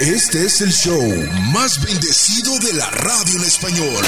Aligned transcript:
Este 0.00 0.46
es 0.46 0.60
el 0.60 0.72
show 0.72 1.02
más 1.52 1.84
bendecido 1.84 2.56
de 2.60 2.72
la 2.74 2.88
radio 2.88 3.36
en 3.36 3.44
español. 3.44 4.04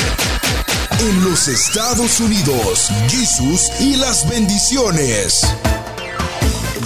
En 1.00 1.24
los 1.24 1.48
Estados 1.48 2.20
Unidos, 2.20 2.88
Jesús 3.08 3.72
y 3.80 3.96
las 3.96 4.28
bendiciones. 4.30 5.40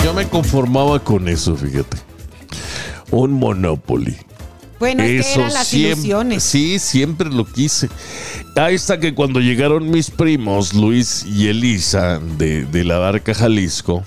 Yo 0.03 0.15
me 0.15 0.27
conformaba 0.27 1.05
con 1.05 1.29
eso, 1.29 1.55
fíjate. 1.55 1.99
Un 3.11 3.33
Monopoly. 3.33 4.17
Bueno, 4.79 5.03
es 5.03 5.27
que 5.27 5.35
eran 5.35 5.53
las 5.53 5.67
siempre, 5.67 5.93
ilusiones. 5.93 6.43
Sí, 6.43 6.79
siempre 6.79 7.29
lo 7.29 7.45
quise. 7.45 7.91
Ahí 8.57 8.77
está 8.77 8.99
que 8.99 9.15
cuando 9.15 9.39
llegaron 9.39 9.91
mis 9.91 10.11
primos, 10.11 10.73
Luis 10.73 11.27
y 11.27 11.49
Elisa, 11.49 12.21
de, 12.39 12.65
de 12.65 12.85
la 12.85 12.97
Barca 12.97 13.35
Jalisco, 13.35 14.03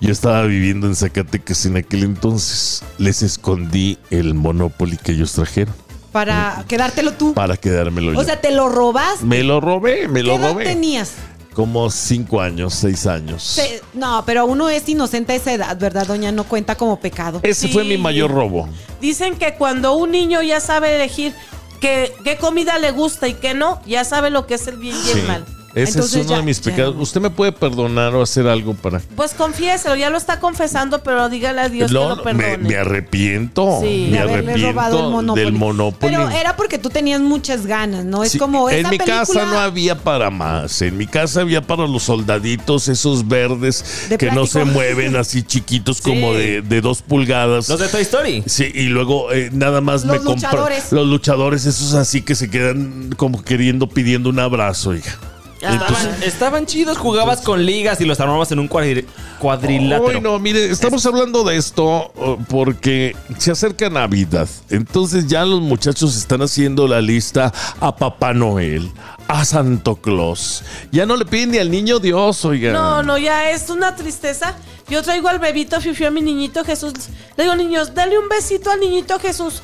yo 0.00 0.12
estaba 0.12 0.42
viviendo 0.44 0.86
en 0.86 0.94
Zacatecas 0.96 1.66
en 1.66 1.76
aquel 1.76 2.04
entonces. 2.04 2.82
Les 2.98 3.22
escondí 3.22 3.98
el 4.10 4.34
Monopoly 4.34 4.96
que 4.96 5.12
ellos 5.12 5.32
trajeron 5.32 5.74
Para 6.12 6.64
quedártelo 6.68 7.12
tú. 7.12 7.34
para 7.34 7.56
quedármelo 7.56 8.12
yo. 8.12 8.18
O 8.18 8.24
sea, 8.24 8.40
te 8.40 8.50
lo 8.52 8.68
robaste. 8.68 9.24
me 9.24 9.42
lo 9.42 9.60
robé, 9.60 10.08
me 10.08 10.20
¿Qué 10.20 10.26
lo 10.26 10.36
edad 10.36 10.52
robé. 10.52 10.64
tenías? 10.64 11.12
Como 11.54 11.90
cinco 11.90 12.40
años, 12.40 12.72
seis 12.74 13.06
años. 13.08 13.42
Se- 13.42 13.82
no, 13.92 14.22
pero 14.24 14.46
uno 14.46 14.68
es 14.68 14.88
inocente 14.88 15.32
a 15.32 15.36
esa 15.36 15.52
edad, 15.52 15.76
¿verdad, 15.76 16.06
doña? 16.06 16.30
No 16.30 16.44
cuenta 16.44 16.76
como 16.76 17.00
pecado. 17.00 17.40
Ese 17.42 17.66
Sí. 17.66 17.72
fue 17.72 17.82
mi 17.82 17.98
mayor 17.98 18.30
robo. 18.30 18.68
Dicen 19.00 19.36
que 19.36 19.54
cuando 19.54 19.94
un 19.96 20.12
niño 20.12 20.40
ya 20.42 20.60
sabe 20.60 20.94
elegir 20.94 21.34
qué, 21.80 22.12
qué 22.22 22.36
comida 22.36 22.78
le 22.78 22.92
gusta 22.92 23.26
y 23.26 23.34
qué 23.34 23.54
no, 23.54 23.80
ya 23.86 24.04
sabe 24.04 24.30
lo 24.30 24.46
que 24.46 24.54
es 24.54 24.68
el 24.68 24.76
bien 24.76 24.94
y 25.04 25.10
el 25.10 25.20
Sí. 25.20 25.26
mal. 25.26 25.44
Ese 25.82 25.92
Entonces 25.92 26.14
es 26.20 26.26
uno 26.26 26.30
ya- 26.30 26.36
de 26.38 26.42
mis 26.42 26.60
ya. 26.60 26.70
pecados. 26.70 26.96
¿Usted 26.98 27.20
me 27.20 27.30
puede 27.30 27.52
perdonar 27.52 28.14
o 28.14 28.22
hacer 28.22 28.46
algo 28.48 28.74
para.? 28.74 29.00
Pues 29.16 29.32
confiéselo, 29.34 29.94
ya 29.96 30.10
lo 30.10 30.18
está 30.18 30.40
confesando, 30.40 31.02
pero 31.02 31.28
dígale 31.28 31.60
a 31.60 31.68
Dios 31.68 31.90
No, 31.92 32.02
que 32.02 32.08
lo 32.08 32.16
me, 32.16 32.42
perdone. 32.44 32.68
me 32.68 32.76
arrepiento. 32.76 33.78
Sí. 33.82 34.08
me 34.10 34.16
de 34.16 34.18
haberle 34.22 34.56
robado 34.56 34.98
el 34.98 35.04
arrepiento 35.04 35.10
Monopoly. 35.10 35.44
del 35.44 35.52
Monopoly. 35.54 36.12
Pero 36.14 36.30
era 36.30 36.56
porque 36.56 36.78
tú 36.78 36.90
tenías 36.90 37.20
muchas 37.20 37.66
ganas, 37.66 38.04
¿no? 38.04 38.24
Es 38.24 38.32
Sí, 38.32 38.38
como 38.38 38.68
en 38.70 38.80
esa 38.80 38.90
mi 38.90 38.98
película... 38.98 39.20
casa 39.26 39.44
no 39.46 39.58
había 39.58 39.96
para 39.98 40.30
más. 40.30 40.82
En 40.82 40.96
mi 40.96 41.06
casa 41.06 41.40
había 41.42 41.62
para 41.62 41.86
los 41.86 42.02
soldaditos, 42.04 42.88
esos 42.88 43.26
verdes 43.28 44.06
De 44.08 44.18
que 44.18 44.30
no 44.30 44.46
se 44.46 44.64
mueven 44.64 45.16
así 45.16 45.42
chiquitos 45.42 46.00
como 46.00 46.32
de, 46.34 46.62
de 46.62 46.80
dos 46.80 47.02
pulgadas. 47.02 47.68
Los 47.68 47.80
de 47.80 47.88
Toy 47.88 48.02
Story. 48.02 48.42
Sí, 48.46 48.70
y 48.74 48.84
luego 48.84 49.32
eh, 49.32 49.50
nada 49.52 49.80
más 49.80 50.04
Los 50.04 50.18
me 50.18 50.24
compré 50.24 50.48
luchadores. 50.48 50.92
los 50.92 51.06
luchadores, 51.06 51.66
esos 51.66 51.94
así 51.94 52.22
que 52.22 52.34
se 52.34 52.50
quedan 52.50 53.14
como 53.16 53.42
queriendo, 53.42 53.88
pidiendo 53.88 54.28
un 54.30 54.38
abrazo, 54.38 54.94
hija. 54.94 55.16
Estaban, 55.60 56.22
estaban 56.22 56.66
chidos, 56.66 56.98
jugabas 56.98 57.40
con 57.40 57.66
ligas 57.66 58.00
y 58.00 58.04
los 58.04 58.20
armabas 58.20 58.52
en 58.52 58.60
un 58.60 58.68
cuadri- 58.68 59.04
cuadrilátero. 59.40 60.18
Ay, 60.18 60.20
no, 60.20 60.38
mire, 60.38 60.70
estamos 60.70 61.04
hablando 61.04 61.42
de 61.42 61.56
esto 61.56 62.12
uh, 62.14 62.36
porque 62.48 63.16
se 63.38 63.50
acerca 63.50 63.90
Navidad. 63.90 64.48
Entonces 64.70 65.26
ya 65.26 65.44
los 65.44 65.60
muchachos 65.60 66.16
están 66.16 66.42
haciendo 66.42 66.86
la 66.86 67.00
lista 67.00 67.52
a 67.80 67.96
Papá 67.96 68.32
Noel, 68.34 68.90
a 69.26 69.44
Santo 69.44 69.96
Claus. 69.96 70.62
Ya 70.92 71.06
no 71.06 71.16
le 71.16 71.24
piden 71.24 71.50
ni 71.50 71.58
al 71.58 71.70
niño 71.70 71.98
Dios, 71.98 72.44
oiga. 72.44 72.72
No, 72.72 73.02
no, 73.02 73.18
ya 73.18 73.50
es 73.50 73.68
una 73.68 73.96
tristeza. 73.96 74.54
Yo 74.88 75.02
traigo 75.02 75.28
al 75.28 75.38
bebito 75.38 75.80
Fifi 75.80 76.04
a 76.04 76.10
mi 76.10 76.22
niñito 76.22 76.64
Jesús. 76.64 76.92
Le 77.36 77.44
digo, 77.44 77.56
niños, 77.56 77.94
dale 77.94 78.18
un 78.18 78.28
besito 78.28 78.70
al 78.70 78.80
niñito 78.80 79.18
Jesús. 79.18 79.62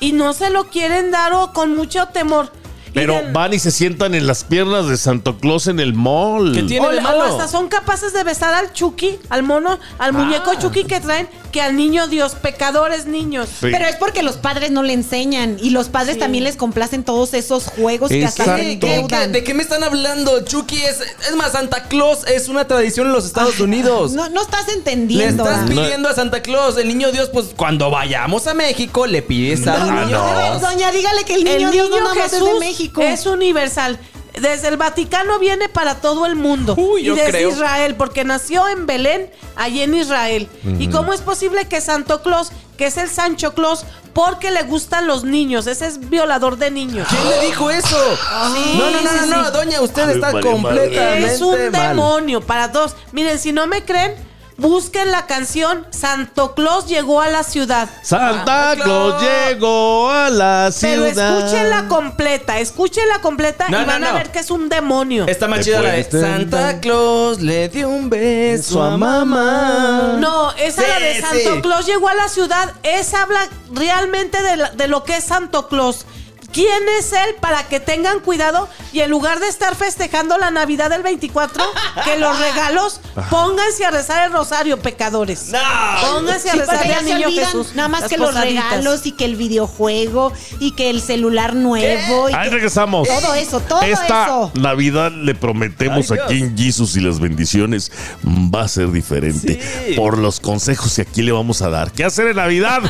Y 0.00 0.12
no 0.12 0.32
se 0.32 0.50
lo 0.50 0.64
quieren 0.64 1.10
dar 1.10 1.32
o 1.34 1.52
con 1.52 1.76
mucho 1.76 2.06
temor. 2.06 2.50
Pero 2.94 3.20
van 3.32 3.52
y 3.52 3.58
se 3.58 3.70
sientan 3.72 4.14
en 4.14 4.26
las 4.26 4.44
piernas 4.44 4.86
de 4.88 4.96
Santo 4.96 5.36
Claus 5.38 5.66
en 5.66 5.80
el 5.80 5.94
mall. 5.94 6.52
¿Qué 6.54 6.62
tiene 6.62 6.86
o, 6.86 6.90
de 6.90 6.98
o 6.98 7.02
malo? 7.02 7.24
hasta 7.24 7.48
son 7.48 7.68
capaces 7.68 8.12
de 8.12 8.22
besar 8.24 8.54
al 8.54 8.72
Chucky, 8.72 9.18
al 9.30 9.42
mono, 9.42 9.78
al 9.98 10.12
muñeco 10.12 10.52
Ah. 10.54 10.58
Chucky 10.58 10.84
que 10.84 11.00
traen, 11.00 11.28
que 11.54 11.60
al 11.62 11.76
niño 11.76 12.08
Dios, 12.08 12.34
pecadores 12.34 13.06
niños. 13.06 13.48
Sí. 13.48 13.68
Pero 13.70 13.86
es 13.86 13.94
porque 13.94 14.24
los 14.24 14.34
padres 14.38 14.72
no 14.72 14.82
le 14.82 14.92
enseñan 14.92 15.56
y 15.62 15.70
los 15.70 15.88
padres 15.88 16.14
Sí. 16.14 16.18
también 16.18 16.42
les 16.42 16.56
complacen 16.56 17.04
todos 17.04 17.32
esos 17.32 17.66
juegos 17.68 18.08
que 18.08 18.24
hasta 18.24 18.56
se 18.56 18.80
¿Qué-. 18.80 19.28
¿De 19.28 19.44
qué 19.44 19.54
me 19.54 19.62
están 19.62 19.84
hablando? 19.84 20.44
Chucky 20.44 20.82
es. 20.82 21.00
Es 21.28 21.36
más, 21.36 21.52
Santa 21.52 21.84
Claus 21.84 22.26
es 22.26 22.48
una 22.48 22.66
tradición 22.66 23.06
en 23.06 23.12
los 23.12 23.24
Estados 23.24 23.60
Unidos. 23.60 24.14
No, 24.14 24.28
no 24.30 24.42
estás 24.42 24.66
Le 24.66 24.72
entendiendo. 24.74 25.44
estás 25.44 25.60
¿ah? 25.62 25.66
pidiendo 25.68 26.08
a 26.08 26.14
Santa 26.14 26.42
Claus, 26.42 26.76
el 26.76 26.88
niño 26.88 27.12
Dios, 27.12 27.30
pues 27.32 27.46
cuando 27.56 27.88
vayamos 27.88 28.48
a 28.48 28.54
México 28.54 29.06
le 29.06 29.22
pides 29.22 29.64
al 29.68 29.86
No, 29.86 30.04
niño 30.06 30.18
no. 30.18 30.58
Doña, 30.58 30.90
dígale 30.90 31.22
que 31.24 31.34
el 31.34 31.44
niño, 31.44 31.68
el 31.68 31.70
Dios 31.72 31.88
niño 31.88 32.00
no 32.02 32.08
más 32.08 32.16
es 32.16 32.32
Jesús 32.32 32.48
de 32.54 32.58
México. 32.58 33.00
es 33.00 33.26
universal. 33.26 34.00
Desde 34.34 34.68
el 34.68 34.76
Vaticano 34.76 35.38
viene 35.38 35.68
para 35.68 35.96
todo 35.96 36.26
el 36.26 36.34
mundo. 36.34 36.74
Uy, 36.76 37.02
y 37.02 37.04
yo 37.04 37.14
desde 37.14 37.30
creo. 37.30 37.50
Israel, 37.50 37.94
porque 37.94 38.24
nació 38.24 38.68
en 38.68 38.84
Belén, 38.86 39.30
allí 39.56 39.82
en 39.82 39.94
Israel. 39.94 40.48
¿Y 40.78 40.88
cómo 40.88 41.12
es 41.12 41.20
posible 41.20 41.66
que 41.68 41.80
Santo 41.80 42.20
Claus, 42.22 42.50
que 42.76 42.86
es 42.86 42.96
el 42.96 43.08
Sancho 43.08 43.54
Claus, 43.54 43.84
porque 44.12 44.50
le 44.50 44.62
gustan 44.64 45.06
los 45.06 45.22
niños? 45.24 45.66
Ese 45.68 45.86
es 45.86 46.10
violador 46.10 46.56
de 46.56 46.70
niños. 46.72 47.06
¿Quién 47.08 47.30
le 47.30 47.46
dijo 47.46 47.70
eso? 47.70 47.96
no, 48.32 48.48
no, 48.48 48.90
no, 48.90 48.98
sí, 48.98 49.30
no, 49.30 49.36
no, 49.36 49.44
sí. 49.46 49.52
doña, 49.52 49.80
usted 49.80 50.08
Ay, 50.08 50.14
está 50.16 50.32
vale, 50.32 50.40
completamente 50.50 51.34
Es 51.34 51.40
un 51.40 51.70
mal. 51.70 51.72
demonio 51.72 52.40
para 52.40 52.68
dos. 52.68 52.96
Miren, 53.12 53.38
si 53.38 53.52
no 53.52 53.68
me 53.68 53.84
creen, 53.84 54.14
busquen 54.56 55.10
la 55.10 55.26
canción 55.26 55.86
Santo 55.90 56.54
Claus 56.54 56.86
llegó 56.86 57.20
a 57.20 57.28
la 57.28 57.42
ciudad. 57.42 57.88
Santa 58.02 58.70
Ah, 58.70 58.74
Claus 58.74 59.14
Claus. 59.14 59.22
llegó 59.48 60.10
a 60.10 60.30
la 60.30 60.70
Pero 60.80 61.06
ciudad. 61.10 61.38
escúchenla 61.38 61.88
completa, 61.88 62.58
escúchenla 62.60 63.20
completa 63.20 63.66
No, 63.68 63.78
y 63.78 63.80
no, 63.80 63.86
van 63.86 64.04
a 64.04 64.12
ver 64.12 64.30
que 64.30 64.38
es 64.38 64.50
un 64.50 64.68
demonio. 64.68 65.26
Está 65.26 65.48
más 65.48 65.60
chida 65.64 65.82
la 65.82 65.92
de 65.92 66.04
Santa 66.04 66.80
Claus 66.80 67.40
le 67.40 67.68
dio 67.68 67.88
un 67.88 68.08
beso 68.10 68.82
a 68.82 68.96
mamá. 68.96 70.16
No, 70.18 70.52
esa 70.52 70.82
Sí, 70.82 70.88
la 70.88 70.98
de 71.00 71.20
Santo 71.20 71.54
sí. 71.56 71.60
Claus 71.62 71.86
llegó 71.86 72.08
a 72.08 72.14
la 72.14 72.28
ciudad. 72.28 72.72
Esa 72.82 73.22
habla 73.22 73.40
realmente 73.72 74.42
de, 74.42 74.56
la- 74.56 74.70
de 74.70 74.88
lo 74.88 75.04
que 75.04 75.16
es 75.16 75.24
Santo 75.24 75.68
Claus. 75.68 76.06
¿Quién 76.54 76.82
es 76.98 77.12
él 77.12 77.34
para 77.40 77.64
que 77.64 77.80
tengan 77.80 78.20
cuidado 78.20 78.68
y 78.92 79.00
en 79.00 79.10
lugar 79.10 79.40
de 79.40 79.48
estar 79.48 79.74
festejando 79.74 80.38
la 80.38 80.52
Navidad 80.52 80.88
del 80.88 81.02
24, 81.02 81.64
que 82.04 82.16
los 82.16 82.38
regalos, 82.54 83.00
pónganse 83.28 83.84
a 83.84 83.90
rezar 83.90 84.24
el 84.26 84.32
rosario, 84.32 84.78
pecadores. 84.78 85.48
No. 85.48 85.58
Pónganse 86.00 86.50
a 86.50 86.52
Sí, 86.52 86.60
ya 86.88 86.98
al 86.98 87.04
niño 87.04 87.28
Jesús. 87.32 87.74
nada 87.74 87.88
más 87.88 88.04
que 88.04 88.16
los 88.18 88.34
regalos 88.34 89.04
y 89.06 89.12
que 89.12 89.24
el 89.24 89.34
videojuego 89.36 90.32
y 90.60 90.72
que 90.76 90.90
el 90.90 91.02
celular 91.02 91.54
nuevo. 91.54 92.28
Y 92.30 92.32
Ahí 92.32 92.44
que- 92.48 92.54
regresamos. 92.54 93.08
Todo 93.08 93.34
eso, 93.34 93.58
todo 93.60 93.82
Esta 93.82 94.24
eso. 94.24 94.52
Navidad 94.54 95.10
le 95.10 95.34
prometemos 95.34 96.10
Ay, 96.12 96.18
aquí 96.22 96.34
Dios. 96.36 96.48
en 96.50 96.56
Jesus 96.56 96.96
y 96.96 97.00
las 97.00 97.18
bendiciones 97.18 97.90
va 98.24 98.62
a 98.62 98.68
ser 98.68 98.92
diferente 98.92 99.60
Sí. 99.88 99.94
por 99.94 100.18
los 100.18 100.38
consejos 100.38 100.94
que 100.94 101.02
aquí 101.02 101.22
le 101.22 101.32
vamos 101.32 101.62
a 101.62 101.68
dar. 101.68 101.90
¿Qué 101.90 102.04
hacer 102.04 102.28
en 102.28 102.36
Navidad? 102.36 102.80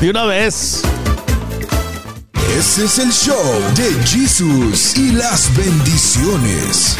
De 0.00 0.10
una 0.10 0.24
vez. 0.26 0.82
Ese 2.56 2.84
es 2.84 2.98
el 3.00 3.10
show 3.10 3.36
de 3.74 3.92
Jesús 4.06 4.96
y 4.96 5.10
las 5.10 5.54
bendiciones. 5.56 6.96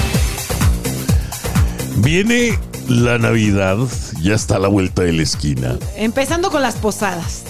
Viene 1.99 2.59
la 2.89 3.19
Navidad, 3.19 3.77
ya 4.21 4.35
está 4.35 4.57
a 4.57 4.59
la 4.59 4.67
vuelta 4.67 5.03
de 5.03 5.13
la 5.13 5.23
esquina. 5.23 5.79
Empezando 5.95 6.51
con 6.51 6.61
las 6.61 6.75
posadas. 6.75 7.45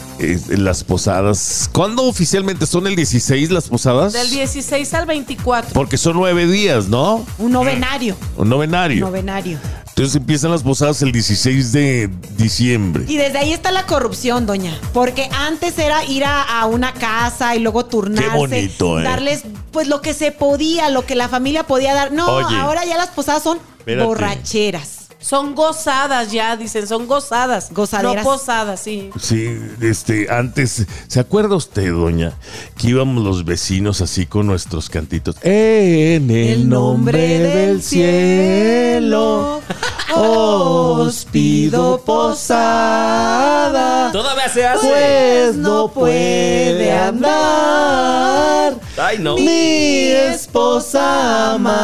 Las 0.49 0.85
posadas. 0.85 1.71
¿Cuándo 1.73 2.05
oficialmente 2.05 2.67
son 2.67 2.87
el 2.87 2.95
16 2.95 3.51
las 3.51 3.69
posadas? 3.69 4.13
Del 4.13 4.29
16 4.29 4.93
al 4.93 5.07
24. 5.07 5.71
Porque 5.73 5.97
son 5.97 6.17
nueve 6.17 6.47
días, 6.47 6.89
¿no? 6.89 7.25
Un 7.39 7.53
novenario. 7.53 8.17
Un 8.37 8.51
novenario. 8.51 9.07
Novenario. 9.07 9.59
Entonces 9.97 10.17
empiezan 10.17 10.51
las 10.51 10.65
posadas 10.65 11.01
el 11.03 11.13
16 11.13 11.71
de 11.71 12.11
diciembre. 12.37 13.05
Y 13.07 13.17
desde 13.17 13.39
ahí 13.39 13.53
está 13.53 13.71
la 13.71 13.87
corrupción, 13.87 14.45
doña. 14.45 14.77
Porque 14.93 15.29
antes 15.33 15.79
era 15.79 16.05
ir 16.05 16.25
a, 16.25 16.43
a 16.43 16.67
una 16.67 16.93
casa 16.93 17.55
y 17.55 17.61
luego 17.61 17.87
turnarse. 17.87 18.29
Qué 18.29 18.37
bonito, 18.37 18.99
¿eh? 18.99 19.05
Darles 19.05 19.45
pues 19.71 19.87
lo 19.87 20.01
que 20.01 20.13
se 20.13 20.33
podía, 20.33 20.91
lo 20.91 21.07
que 21.07 21.15
la 21.15 21.29
familia 21.29 21.63
podía 21.69 21.95
dar. 21.95 22.11
No, 22.11 22.27
Oye. 22.27 22.57
ahora 22.57 22.85
ya 22.85 22.97
las 22.97 23.11
posadas 23.11 23.45
son 23.45 23.59
Espérate. 23.79 24.05
borracheras. 24.05 25.01
Son 25.21 25.55
gozadas 25.55 26.33
ya, 26.33 26.55
dicen, 26.55 26.87
son 26.87 27.07
gozadas. 27.07 27.73
Gozaderas. 27.73 28.17
No 28.17 28.31
posadas, 28.31 28.81
sí. 28.81 29.09
Sí, 29.19 29.59
este, 29.81 30.27
antes, 30.31 30.85
¿se 31.07 31.19
acuerda 31.19 31.57
usted, 31.57 31.91
doña, 31.93 32.35
que 32.77 32.89
íbamos 32.89 33.25
los 33.25 33.47
vecinos 33.47 34.03
así 34.03 34.27
con 34.27 34.47
nuestros 34.47 34.91
cantitos? 34.91 35.37
En 35.41 36.31
el 36.31 36.69
nombre 36.69 37.39
del 37.39 37.83
cielo, 37.83 39.63
os 40.17 41.25
pido 41.25 42.01
posada. 42.05 44.11
Todavía 44.13 44.49
se 44.49 44.67
hace. 44.67 44.89
Pues 44.89 45.57
no 45.57 45.89
puede 45.89 46.93
andar 46.93 48.75
Ay, 48.97 49.19
no. 49.19 49.37
Mi 49.37 50.07
esposa 50.07 51.55
amada. 51.55 51.75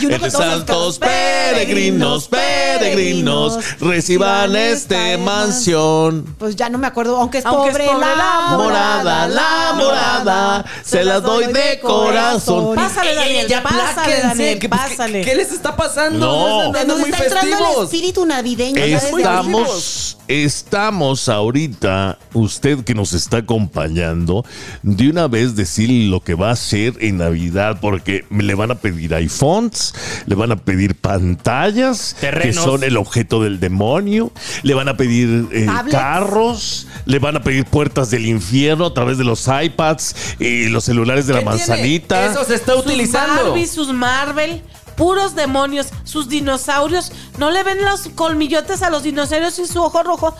Entre 0.00 0.30
santos 0.30 0.98
peregrinos, 0.98 2.28
peregrinos, 2.28 3.58
reciban 3.80 4.54
este 4.54 5.16
mansión. 5.16 6.36
Pues 6.38 6.56
ya 6.56 6.68
no 6.68 6.76
me 6.76 6.86
acuerdo, 6.86 7.16
aunque 7.16 7.38
es 7.38 7.46
Aunque 7.46 7.70
es 7.70 7.76
pobre, 7.76 7.86
pobre 7.86 8.00
la 8.06 8.14
la 8.14 8.56
Morada, 8.56 9.26
la 9.28 9.63
morada, 9.74 10.64
se 10.82 11.04
las 11.04 11.22
doy 11.22 11.52
de 11.52 11.80
corazón. 11.80 12.74
Pásale, 12.74 13.14
Daniel, 13.14 13.46
ya 13.48 13.62
pásale, 13.62 14.20
Daniel, 14.20 14.58
¿qué- 14.58 14.68
pásale. 14.68 15.22
¿qué, 15.22 15.34
les 15.34 15.52
está 15.52 15.76
pasando? 15.76 16.18
No. 16.18 16.72
Nos 16.84 16.98
muy 17.00 17.10
está 17.10 17.24
entrando 17.24 17.78
el 17.78 17.84
espíritu 17.84 18.24
navideño. 18.26 18.82
Estamos, 18.82 20.18
estamos 20.28 21.28
ahorita, 21.28 22.18
usted 22.32 22.84
que 22.84 22.94
nos 22.94 23.12
está 23.12 23.38
acompañando, 23.38 24.44
de 24.82 25.10
una 25.10 25.28
vez 25.28 25.56
decir 25.56 25.90
lo 26.10 26.20
que 26.20 26.34
va 26.34 26.48
a 26.50 26.52
hacer 26.52 26.94
en 27.00 27.18
Navidad, 27.18 27.78
porque 27.80 28.24
le 28.30 28.54
van 28.54 28.70
a 28.70 28.76
pedir 28.76 29.14
iPhones, 29.14 29.94
le 30.26 30.34
van 30.34 30.52
a 30.52 30.56
pedir 30.56 30.94
pantallas, 30.96 32.16
Terrenos. 32.20 32.46
que 32.46 32.52
son 32.62 32.84
el 32.84 32.96
objeto 32.96 33.42
del 33.42 33.60
demonio, 33.60 34.32
le 34.62 34.74
van 34.74 34.88
a 34.88 34.96
pedir 34.96 35.46
eh, 35.52 35.66
carros, 35.90 36.86
le 37.06 37.18
van 37.18 37.36
a 37.36 37.42
pedir 37.42 37.64
puertas 37.64 38.10
del 38.10 38.26
infierno 38.26 38.86
a 38.86 38.94
través 38.94 39.18
de 39.18 39.24
los 39.24 39.48
iPads 39.64 40.36
y 40.38 40.68
los 40.68 40.84
celulares 40.84 41.26
de 41.26 41.34
la 41.34 41.40
manzanita. 41.40 42.30
Eso 42.30 42.44
se 42.44 42.54
está 42.54 42.74
sus 42.74 42.86
utilizando. 42.86 43.50
Barbie, 43.50 43.66
sus 43.66 43.92
Marvel, 43.92 44.62
puros 44.96 45.34
demonios, 45.34 45.88
sus 46.04 46.28
dinosaurios. 46.28 47.12
¿No 47.38 47.50
le 47.50 47.62
ven 47.64 47.84
los 47.84 48.08
colmillotes 48.14 48.82
a 48.82 48.90
los 48.90 49.02
dinosaurios 49.02 49.58
y 49.58 49.66
su 49.66 49.82
ojo 49.82 50.02
rojo? 50.04 50.34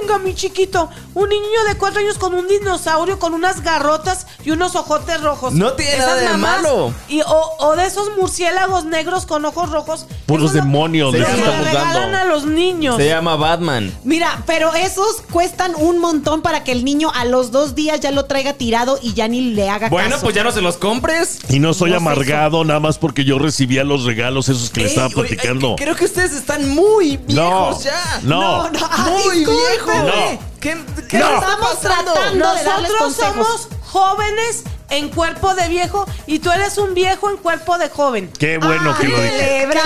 Tenga, 0.00 0.18
mi 0.18 0.34
chiquito, 0.34 0.88
un 1.14 1.28
niño 1.28 1.44
de 1.68 1.76
cuatro 1.76 2.00
años 2.00 2.16
con 2.18 2.32
un 2.34 2.48
dinosaurio 2.48 3.18
con 3.18 3.34
unas 3.34 3.62
garrotas 3.62 4.26
y 4.44 4.50
unos 4.50 4.74
ojotes 4.74 5.20
rojos. 5.20 5.52
No 5.52 5.72
tiene 5.74 5.98
nada 5.98 6.14
de 6.16 6.36
malo. 6.38 6.92
Y, 7.08 7.20
o, 7.20 7.50
o 7.58 7.76
de 7.76 7.84
esos 7.86 8.10
murciélagos 8.18 8.84
negros 8.86 9.26
con 9.26 9.44
ojos 9.44 9.70
rojos. 9.70 10.06
Puros 10.26 10.54
lo- 10.54 10.60
demonios 10.62 11.12
Se 11.12 11.18
lo 11.18 11.26
que 11.26 11.32
le 11.36 11.58
regalan 11.64 11.92
dando. 12.12 12.18
a 12.18 12.24
los 12.24 12.46
niños. 12.46 12.96
Se 12.96 13.06
llama 13.08 13.36
Batman. 13.36 13.92
Mira, 14.04 14.42
pero 14.46 14.72
esos 14.74 15.22
cuestan 15.30 15.74
un 15.76 15.98
montón 15.98 16.40
para 16.42 16.64
que 16.64 16.72
el 16.72 16.84
niño 16.84 17.12
a 17.14 17.24
los 17.26 17.50
dos 17.50 17.74
días 17.74 18.00
ya 18.00 18.10
lo 18.10 18.24
traiga 18.24 18.54
tirado 18.54 18.98
y 19.02 19.12
ya 19.14 19.28
ni 19.28 19.40
le 19.52 19.68
haga 19.68 19.90
Bueno, 19.90 20.10
caso. 20.10 20.22
pues 20.22 20.34
ya 20.34 20.44
no 20.44 20.50
se 20.52 20.60
los 20.62 20.76
compres. 20.78 21.40
Y 21.50 21.58
no 21.60 21.74
soy 21.74 21.90
No 21.90 21.98
amargado 21.98 22.64
nada 22.64 22.80
más 22.80 22.98
porque 22.98 23.24
yo 23.24 23.38
recibía 23.38 23.84
los 23.84 24.04
regalos 24.04 24.48
esos 24.48 24.70
que 24.70 24.80
le 24.80 24.86
estaba 24.88 25.08
platicando. 25.10 25.76
creo 25.76 25.94
que 25.94 26.06
ustedes 26.06 26.37
están 26.38 26.68
muy 26.70 27.16
viejos 27.18 27.34
No, 27.36 27.80
ya. 27.80 28.20
no. 28.22 28.68
No, 28.68 28.70
no, 28.70 28.88
Muy 29.10 29.38
viejos. 29.38 30.38
¿Qué, 30.60 30.76
qué 31.08 31.18
No. 31.18 31.34
está 31.34 31.38
Estamos 31.52 31.80
tratando 31.80 32.14
de 32.14 32.64
darles 32.64 32.90
Nosotros 32.90 32.98
consejos. 32.98 33.46
somos 33.46 33.68
jóvenes 33.86 34.64
en 34.90 35.08
cuerpo 35.10 35.54
de 35.54 35.68
viejo 35.68 36.06
y 36.26 36.38
tú 36.38 36.50
eres 36.50 36.78
un 36.78 36.94
viejo 36.94 37.30
en 37.30 37.36
cuerpo 37.36 37.78
de 37.78 37.88
joven. 37.90 38.30
Qué 38.38 38.58
bueno 38.58 38.96
que 38.98 39.08
lo 39.08 39.20
dije. 39.22 39.68
¿Qué 39.70 39.78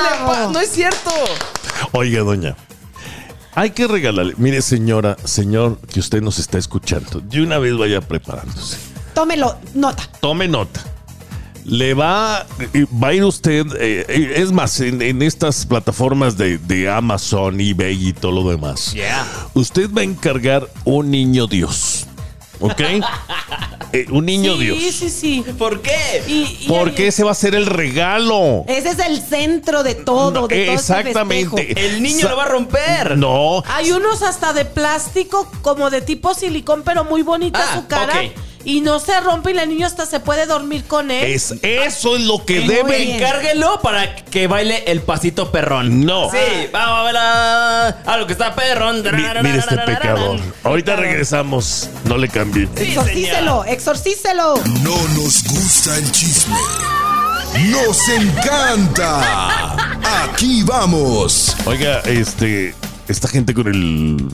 No 0.52 0.60
es 0.60 0.70
cierto. 0.70 1.10
Oiga, 1.92 2.20
doña. 2.22 2.56
Hay 3.54 3.70
que 3.70 3.86
regalarle. 3.86 4.34
Mire, 4.38 4.62
señora, 4.62 5.16
señor, 5.24 5.78
que 5.80 6.00
usted 6.00 6.22
nos 6.22 6.38
está 6.38 6.56
escuchando. 6.58 7.20
De 7.20 7.42
una 7.42 7.58
vez 7.58 7.76
vaya 7.76 8.00
preparándose. 8.00 8.78
Tómelo, 9.14 9.58
nota. 9.74 10.08
Tome 10.20 10.48
nota. 10.48 10.80
Le 11.64 11.94
va, 11.94 12.44
va 13.02 13.08
a 13.08 13.14
ir 13.14 13.24
usted, 13.24 13.64
eh, 13.78 14.32
es 14.36 14.50
más, 14.50 14.80
en, 14.80 15.00
en 15.00 15.22
estas 15.22 15.64
plataformas 15.64 16.36
de, 16.36 16.58
de 16.58 16.90
Amazon, 16.90 17.60
eBay 17.60 18.08
y 18.08 18.12
todo 18.12 18.32
lo 18.42 18.50
demás. 18.50 18.92
Yeah. 18.94 19.24
Usted 19.54 19.88
va 19.96 20.00
a 20.00 20.04
encargar 20.04 20.68
un 20.84 21.10
niño 21.10 21.46
Dios. 21.46 22.06
¿Ok? 22.60 22.80
Eh, 23.94 24.06
un 24.10 24.24
niño 24.24 24.54
sí, 24.56 24.60
Dios. 24.64 24.78
Sí, 24.94 25.10
sí, 25.10 25.44
¿Por 25.58 25.82
qué? 25.82 26.22
Y, 26.26 26.32
y 26.62 26.64
Porque 26.66 27.08
ese 27.08 27.24
va 27.24 27.32
a 27.32 27.34
ser 27.34 27.54
el 27.54 27.66
regalo. 27.66 28.64
Ese 28.66 28.88
es 28.88 28.98
el 29.00 29.20
centro 29.20 29.82
de 29.82 29.94
todo, 29.94 30.30
No, 30.30 30.48
de 30.48 30.64
todo 30.64 30.64
este 30.64 30.72
exactamente. 30.72 31.74
El 31.78 32.02
niño 32.02 32.20
Sa- 32.22 32.30
lo 32.30 32.36
va 32.38 32.44
a 32.44 32.48
romper. 32.48 33.18
No. 33.18 33.62
Hay 33.66 33.92
unos 33.92 34.22
hasta 34.22 34.54
de 34.54 34.64
plástico, 34.64 35.46
como 35.60 35.90
de 35.90 36.00
tipo 36.00 36.32
silicón, 36.32 36.80
pero 36.86 37.04
muy 37.04 37.20
bonita 37.20 37.60
Ah, 37.62 37.74
su 37.82 37.86
cara. 37.86 38.14
ok. 38.18 38.32
Y 38.64 38.80
no 38.80 38.98
se 39.00 39.18
rompe 39.20 39.52
y 39.52 39.58
el 39.58 39.68
niño 39.68 39.86
hasta 39.86 40.06
se 40.06 40.20
puede 40.20 40.46
dormir 40.46 40.84
con 40.84 41.10
él. 41.10 41.24
Es, 41.32 41.54
eso 41.62 42.16
es 42.16 42.22
lo 42.22 42.44
que 42.44 42.60
Muy 42.60 42.68
debe. 42.74 42.98
bien. 42.98 43.16
Encárguelo 43.22 43.80
para 43.82 44.14
que 44.16 44.46
baile 44.46 44.84
el 44.86 45.00
pasito 45.02 45.50
perrón. 45.50 46.04
No. 46.06 46.30
Sí, 46.30 46.68
vamos 46.72 47.00
a 47.00 47.02
ver 47.04 47.16
a, 47.16 47.88
a 47.88 48.16
lo 48.18 48.26
que 48.26 48.32
está 48.32 48.54
perrón. 48.54 49.02
Mi- 49.02 49.42
mire 49.42 49.58
este 49.58 49.76
pecador. 49.78 50.38
Ahorita 50.64 50.96
regresamos. 50.96 51.90
No 52.04 52.16
le 52.16 52.28
cambie. 52.28 52.68
Sí, 52.76 52.84
exorcícelo, 52.84 53.64
exorcícelo. 53.64 54.54
No 54.82 54.96
nos 55.14 55.42
gusta 55.44 55.96
el 55.98 56.10
chisme. 56.12 56.56
Nos 57.70 58.08
encanta. 58.08 59.74
Aquí 60.24 60.62
vamos. 60.62 61.56
Oiga, 61.66 62.00
este. 62.00 62.74
Esta 63.08 63.28
gente 63.28 63.52
con 63.52 63.66
el 63.66 64.28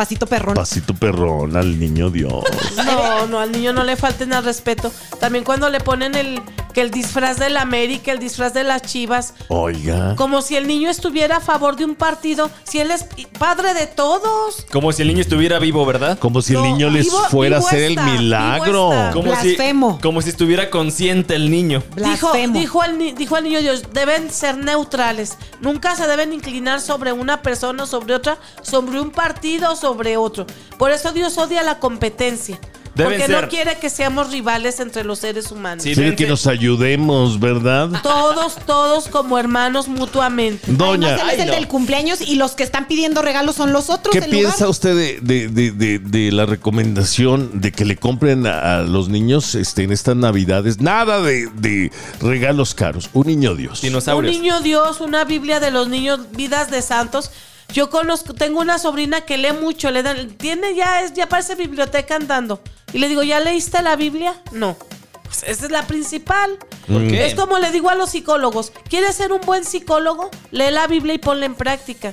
Pasito 0.00 0.26
perrón. 0.26 0.54
pasito 0.54 0.94
perrón 0.94 1.56
al 1.56 1.78
niño 1.78 2.08
Dios. 2.08 2.42
No, 2.90 3.26
no, 3.26 3.38
al 3.38 3.52
niño 3.52 3.72
no 3.74 3.84
le 3.84 3.96
falten 3.96 4.32
al 4.32 4.42
respeto. 4.44 4.90
También 5.20 5.44
cuando 5.44 5.68
le 5.68 5.80
ponen 5.80 6.14
el 6.14 6.40
que 6.72 6.80
el 6.80 6.90
disfraz 6.90 7.36
del 7.38 7.56
América, 7.56 8.12
el 8.12 8.18
disfraz 8.20 8.54
de 8.54 8.62
las 8.64 8.82
Chivas, 8.82 9.34
Oiga. 9.48 10.14
como 10.16 10.40
si 10.40 10.56
el 10.56 10.66
niño 10.68 10.88
estuviera 10.88 11.38
a 11.38 11.40
favor 11.40 11.74
de 11.76 11.84
un 11.84 11.96
partido, 11.96 12.48
si 12.64 12.78
él 12.78 12.90
es 12.92 13.04
padre 13.38 13.74
de 13.74 13.86
todos. 13.88 14.64
Como 14.72 14.92
si 14.92 15.02
el 15.02 15.08
niño 15.08 15.20
estuviera 15.20 15.58
vivo, 15.58 15.84
¿verdad? 15.84 16.18
Como 16.18 16.40
si 16.42 16.54
el 16.54 16.62
niño 16.62 16.88
les 16.88 17.06
vivo- 17.06 17.24
fuera 17.28 17.56
a 17.56 17.58
hacer 17.60 17.82
el 17.82 17.90
está, 17.98 18.04
milagro. 18.04 18.90
Como 19.12 19.24
Blasfemo. 19.32 19.96
Si, 19.96 20.00
como 20.02 20.22
si 20.22 20.30
estuviera 20.30 20.70
consciente 20.70 21.34
el 21.34 21.50
niño. 21.50 21.82
Dijo, 21.96 22.30
Blasfemo. 22.30 22.58
dijo, 22.58 22.82
al, 22.82 22.98
dijo 23.16 23.36
al 23.36 23.44
niño 23.44 23.58
Dios, 23.60 23.82
deben 23.92 24.30
ser 24.30 24.56
neutrales. 24.56 25.36
Nunca 25.60 25.94
se 25.96 26.06
deben 26.06 26.32
inclinar 26.32 26.80
sobre 26.80 27.12
una 27.12 27.42
persona 27.42 27.82
o 27.82 27.86
sobre 27.86 28.14
otra, 28.14 28.38
sobre 28.62 29.00
un 29.00 29.10
partido 29.10 29.72
o 29.72 29.76
sobre 29.94 30.16
otro. 30.16 30.46
Por 30.78 30.90
eso 30.90 31.12
Dios 31.12 31.36
odia 31.38 31.62
la 31.62 31.78
competencia. 31.78 32.58
Deben 32.92 33.12
porque 33.20 33.26
ser- 33.32 33.42
no 33.42 33.48
quiere 33.48 33.76
que 33.78 33.88
seamos 33.88 34.32
rivales 34.32 34.80
entre 34.80 35.04
los 35.04 35.20
seres 35.20 35.52
humanos. 35.52 35.84
Sí. 35.84 35.94
Quiere 35.94 36.16
que 36.16 36.26
nos 36.26 36.48
ayudemos, 36.48 37.38
¿verdad? 37.38 37.88
Todos, 38.02 38.56
todos 38.66 39.06
como 39.06 39.38
hermanos 39.38 39.86
mutuamente. 39.86 40.60
Doña, 40.72 41.06
Además, 41.14 41.22
él 41.22 41.28
es 41.30 41.34
Ay, 41.36 41.40
el 41.42 41.46
no. 41.46 41.54
del 41.54 41.68
cumpleaños 41.68 42.20
y 42.20 42.34
los 42.34 42.52
que 42.52 42.64
están 42.64 42.88
pidiendo 42.88 43.22
regalos 43.22 43.54
son 43.54 43.72
los 43.72 43.90
otros. 43.90 44.12
¿qué 44.12 44.18
en 44.18 44.30
piensa 44.30 44.54
lugar. 44.64 44.68
usted 44.70 44.96
de, 44.96 45.20
de- 45.22 45.48
de- 45.48 45.70
de- 45.70 45.98
de 46.00 46.32
la 46.32 46.46
recomendación 46.46 47.60
de 47.60 47.70
que 47.70 47.84
le 47.84 47.96
compren 47.96 48.44
a, 48.46 48.78
a 48.78 48.82
los 48.82 49.08
niños 49.08 49.54
este, 49.54 49.84
en 49.84 49.92
estas 49.92 50.16
navidades 50.16 50.80
nada 50.80 51.20
de, 51.22 51.46
de 51.54 51.92
regalos 52.20 52.74
caros? 52.74 53.08
Un 53.12 53.28
niño 53.28 53.54
Dios. 53.54 53.82
Un 53.82 53.88
Dinosaurios. 53.90 54.34
niño 54.34 54.60
Dios, 54.62 55.00
una 55.00 55.24
Biblia 55.24 55.60
de 55.60 55.70
los 55.70 55.88
niños, 55.88 56.20
vidas 56.32 56.70
de 56.72 56.82
santos. 56.82 57.30
Yo 57.72 57.88
conozco, 57.90 58.34
tengo 58.34 58.60
una 58.60 58.78
sobrina 58.78 59.20
que 59.22 59.38
lee 59.38 59.52
mucho, 59.52 59.90
le 59.90 60.02
dan, 60.02 60.30
tiene 60.32 60.74
ya, 60.74 61.02
es, 61.02 61.12
ya 61.14 61.28
parece 61.28 61.54
biblioteca 61.54 62.16
andando. 62.16 62.60
Y 62.92 62.98
le 62.98 63.08
digo, 63.08 63.22
¿ya 63.22 63.38
leíste 63.40 63.80
la 63.82 63.94
Biblia? 63.96 64.34
No. 64.52 64.76
Pues 65.24 65.44
esa 65.44 65.66
es 65.66 65.70
la 65.70 65.86
principal. 65.86 66.58
¿Por 66.88 67.06
qué? 67.06 67.26
Es 67.26 67.34
como 67.36 67.58
le 67.60 67.70
digo 67.70 67.88
a 67.88 67.94
los 67.94 68.10
psicólogos, 68.10 68.72
¿quieres 68.88 69.14
ser 69.14 69.32
un 69.32 69.40
buen 69.42 69.64
psicólogo? 69.64 70.30
Lee 70.50 70.70
la 70.72 70.88
Biblia 70.88 71.14
y 71.14 71.18
ponla 71.18 71.46
en 71.46 71.54
práctica. 71.54 72.10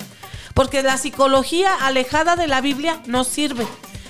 Porque 0.54 0.84
la 0.84 0.98
psicología 0.98 1.74
alejada 1.82 2.36
de 2.36 2.46
la 2.48 2.62
Biblia 2.62 3.02
no 3.08 3.24
sirve. 3.24 3.66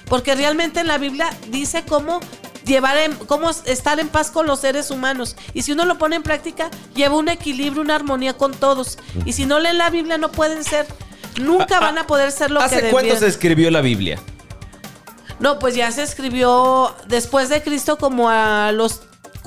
Porque 0.09 0.35
realmente 0.35 0.81
en 0.81 0.88
la 0.88 0.97
Biblia 0.97 1.30
dice 1.49 1.83
cómo 1.87 2.19
llevar 2.66 2.97
en- 2.97 3.16
cómo 3.16 3.49
estar 3.49 3.99
en 4.01 4.09
paz 4.09 4.31
con 4.31 4.45
los 4.47 4.59
seres 4.59 4.92
humanos. 4.92 5.37
Y 5.54 5.61
si 5.61 5.71
uno 5.71 5.85
lo 5.85 5.97
pone 5.97 6.18
en 6.18 6.23
práctica, 6.23 6.69
lleva 6.94 7.16
un 7.16 7.30
equilibrio, 7.30 7.81
una 7.81 7.95
armonía 7.95 8.33
con 8.37 8.54
todos. 8.54 8.97
Y 9.25 9.31
si 9.33 9.45
no 9.45 9.59
leen 9.59 9.77
la 9.77 9.89
Biblia, 9.89 10.18
no 10.18 10.31
pueden 10.31 10.63
ser, 10.66 10.85
nunca 11.39 11.79
van 11.79 11.97
a 11.97 12.07
poder 12.07 12.31
ser 12.31 12.51
lo 12.51 12.59
que 12.59 12.65
¿Hace 12.65 12.89
cuánto 12.89 13.15
se 13.15 13.27
escribió 13.27 13.71
la 13.71 13.81
Biblia? 13.81 14.19
No, 15.39 15.59
pues 15.59 15.75
ya 15.75 15.91
se 15.91 16.03
escribió 16.03 16.95
después 17.07 17.49
de 17.49 17.61
Cristo 17.61 17.97
como 17.97 18.29
a 18.29 18.71
los 18.71 19.01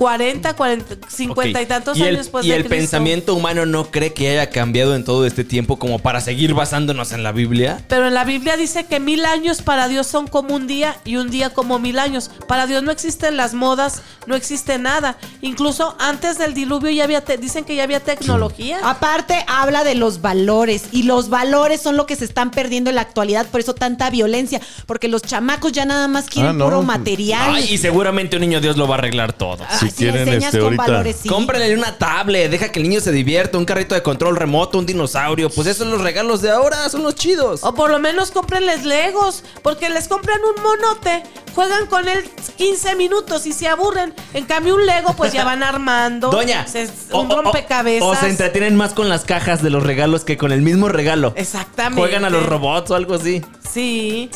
40, 0.05 0.55
40 0.55 0.95
50 1.07 1.59
Ok. 1.59 1.63
y 1.63 1.67
tantos 1.67 1.95
¿Y 1.97 2.01
el, 2.01 2.07
años 2.07 2.17
después 2.25 2.43
y 2.43 2.49
de 2.49 2.55
el 2.55 2.61
Cristo. 2.63 2.75
pensamiento 2.75 3.35
humano 3.35 3.67
no 3.67 3.91
cree 3.91 4.13
que 4.13 4.31
haya 4.31 4.49
cambiado 4.49 4.95
en 4.95 5.03
todo 5.05 5.27
este 5.27 5.43
tiempo 5.43 5.77
como 5.77 5.99
para 5.99 6.21
seguir 6.21 6.55
basándonos 6.55 7.11
en 7.11 7.21
la 7.21 7.31
Biblia? 7.31 7.79
Pero 7.87 8.07
en 8.07 8.15
la 8.15 8.23
Biblia 8.23 8.57
dice 8.57 8.85
que 8.87 8.99
mil 8.99 9.23
años 9.25 9.61
para 9.61 9.87
Dios 9.87 10.07
son 10.07 10.25
como 10.25 10.55
un 10.55 10.65
día 10.65 10.95
y 11.05 11.17
un 11.17 11.29
día 11.29 11.51
como 11.51 11.77
mil 11.77 11.99
años. 11.99 12.31
Para 12.47 12.65
Dios 12.65 12.81
no 12.81 12.91
existen 12.91 13.37
las 13.37 13.53
modas, 13.53 14.01
no 14.25 14.33
existe 14.35 14.79
nada. 14.79 15.19
Incluso 15.41 15.95
antes 15.99 16.39
del 16.39 16.55
diluvio 16.55 16.89
ya 16.89 17.03
había, 17.03 17.21
te- 17.23 17.37
dicen 17.37 17.63
que 17.63 17.75
ya 17.75 17.83
había 17.83 17.99
tecnología. 17.99 18.79
Aparte, 18.83 19.45
habla 19.47 19.83
de 19.83 19.93
los 19.93 20.19
valores. 20.21 20.85
Y 20.91 21.03
los 21.03 21.29
valores 21.29 21.79
son 21.79 21.95
lo 21.95 22.07
que 22.07 22.15
se 22.15 22.25
están 22.25 22.49
perdiendo 22.49 22.89
en 22.89 22.95
la 22.95 23.01
actualidad. 23.01 23.45
Por 23.45 23.59
eso 23.59 23.75
tanta 23.75 24.09
violencia. 24.09 24.61
Porque 24.87 25.07
los 25.07 25.21
chamacos 25.21 25.73
ya 25.73 25.85
nada 25.85 26.07
más 26.07 26.25
quieren 26.27 26.49
Ah, 26.51 26.53
no. 26.53 26.65
puro 26.65 26.81
material. 26.81 27.53
Ay, 27.53 27.67
y 27.71 27.77
seguramente 27.77 28.35
un 28.37 28.41
niño 28.41 28.59
Dios 28.61 28.77
lo 28.77 28.87
va 28.87 28.95
a 28.95 28.97
arreglar 28.97 29.33
todo. 29.33 29.63
Ah, 29.69 29.77
si 29.91 30.07
enseñas 30.07 30.45
este, 30.45 30.57
con 30.59 30.65
ahorita- 30.65 30.83
valores, 30.83 31.15
sí. 31.21 31.29
Cómprale 31.29 31.73
una 31.75 31.97
tablet, 31.97 32.49
deja 32.49 32.71
que 32.71 32.79
el 32.79 32.89
niño 32.89 33.01
se 33.01 33.11
divierta, 33.11 33.57
un 33.57 33.65
carrito 33.65 33.95
de 33.95 34.01
control 34.03 34.35
remoto, 34.35 34.77
un 34.77 34.85
dinosaurio. 34.85 35.49
Pues 35.49 35.67
esos 35.67 35.79
son 35.79 35.91
los 35.91 36.01
regalos 36.01 36.41
de 36.41 36.49
ahora, 36.49 36.89
son 36.89 37.03
los 37.03 37.15
chidos. 37.15 37.63
O 37.63 37.73
por 37.73 37.91
lo 37.91 37.99
menos 37.99 38.31
cómprenles 38.31 38.83
legos, 38.85 39.43
porque 39.61 39.89
les 39.89 40.07
compran 40.07 40.39
un 40.55 40.63
monote 40.63 41.23
juegan 41.55 41.87
con 41.87 42.07
él 42.07 42.23
15 42.57 42.95
minutos 42.95 43.45
y 43.45 43.53
se 43.53 43.67
aburren. 43.67 44.13
En 44.33 44.45
cambio, 44.45 44.75
un 44.75 44.85
Lego, 44.85 45.13
pues 45.15 45.33
ya 45.33 45.43
van 45.43 45.63
armando. 45.63 46.29
Doña, 46.29 46.67
Se- 46.67 46.89
un 47.13 47.31
o- 47.31 47.41
rompecabezas. 47.41 48.07
O, 48.07 48.15
se 48.15 48.29
entretienen 48.29 48.75
más 48.75 48.93
con 48.93 49.09
las 49.09 49.23
cajas 49.25 49.61
de 49.61 49.69
los 49.69 49.83
regalos 49.83 50.23
que 50.25 50.37
con 50.37 50.51
el 50.51 50.61
mismo 50.61 50.87
regalo. 50.89 51.33
Exactamente. 51.35 52.01
Juegan 52.01 52.25
a 52.25 52.29
los 52.29 52.45
robots 52.45 52.91
o 52.91 52.95
algo 52.95 53.15
así. 53.15 53.41
Sí. 53.69 54.29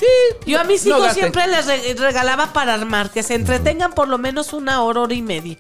Yo 0.46 0.60
a 0.60 0.64
mis 0.64 0.86
hijos 0.86 1.14
siempre 1.14 1.48
les 1.48 1.66
re- 1.66 1.94
regalaba 1.96 2.54
para 2.54 2.74
armar, 2.74 3.10
que 3.12 3.24
se 3.24 3.36
entretengan 3.36 3.94
por 3.94 4.08
lo 4.08 4.18
menos 4.18 4.54
una 4.54 4.82
hora, 4.84 5.02
hora 5.02 5.14
y 5.14 5.22
media. 5.22 5.58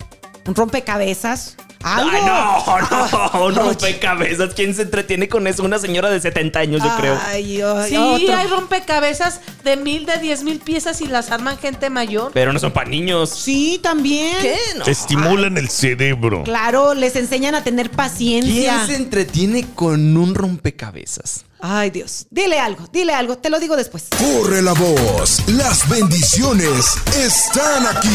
Un 0.47 0.55
rompecabezas. 0.55 1.57
Algo. 1.87 2.09
Ay, 2.11 2.21
no, 2.25 3.09
no, 3.31 3.45
un 3.45 3.55
rompecabezas. 3.55 4.55
¿Quién 4.55 4.73
se 4.73 4.81
entretiene 4.81 5.29
con 5.29 5.45
eso? 5.45 5.61
Una 5.63 5.77
señora 5.77 6.09
de 6.09 6.19
70 6.19 6.59
años, 6.59 6.81
yo 6.83 6.89
creo. 6.97 7.19
Ay, 7.27 7.61
ay, 7.61 7.89
Sí, 7.89 7.95
otro. 7.95 8.35
hay 8.35 8.47
rompecabezas 8.47 9.39
de 9.63 9.77
mil, 9.77 10.07
de 10.07 10.17
diez 10.17 10.41
mil 10.41 10.57
piezas 10.59 10.99
y 11.01 11.07
las 11.07 11.29
arman 11.29 11.59
gente 11.59 11.91
mayor. 11.91 12.31
Pero 12.33 12.51
no 12.53 12.59
son 12.59 12.71
para 12.71 12.89
niños. 12.89 13.29
Sí, 13.29 13.79
también. 13.83 14.35
¿Qué? 14.41 14.57
No. 14.77 14.85
Estimulan 14.85 15.57
el 15.59 15.69
cerebro. 15.69 16.43
Claro, 16.43 16.95
les 16.95 17.15
enseñan 17.15 17.53
a 17.53 17.63
tener 17.63 17.91
paciencia. 17.91 18.77
¿Quién 18.77 18.87
se 18.87 18.95
entretiene 18.95 19.67
con 19.75 20.17
un 20.17 20.33
rompecabezas? 20.33 21.45
Ay, 21.59 21.91
Dios. 21.91 22.25
Dile 22.31 22.59
algo, 22.59 22.87
dile 22.91 23.13
algo. 23.13 23.37
Te 23.37 23.51
lo 23.51 23.59
digo 23.59 23.75
después. 23.75 24.05
Corre 24.17 24.63
la 24.63 24.73
voz, 24.73 25.43
las 25.49 25.87
bendiciones 25.87 26.95
están 27.15 27.85
aquí. 27.85 28.09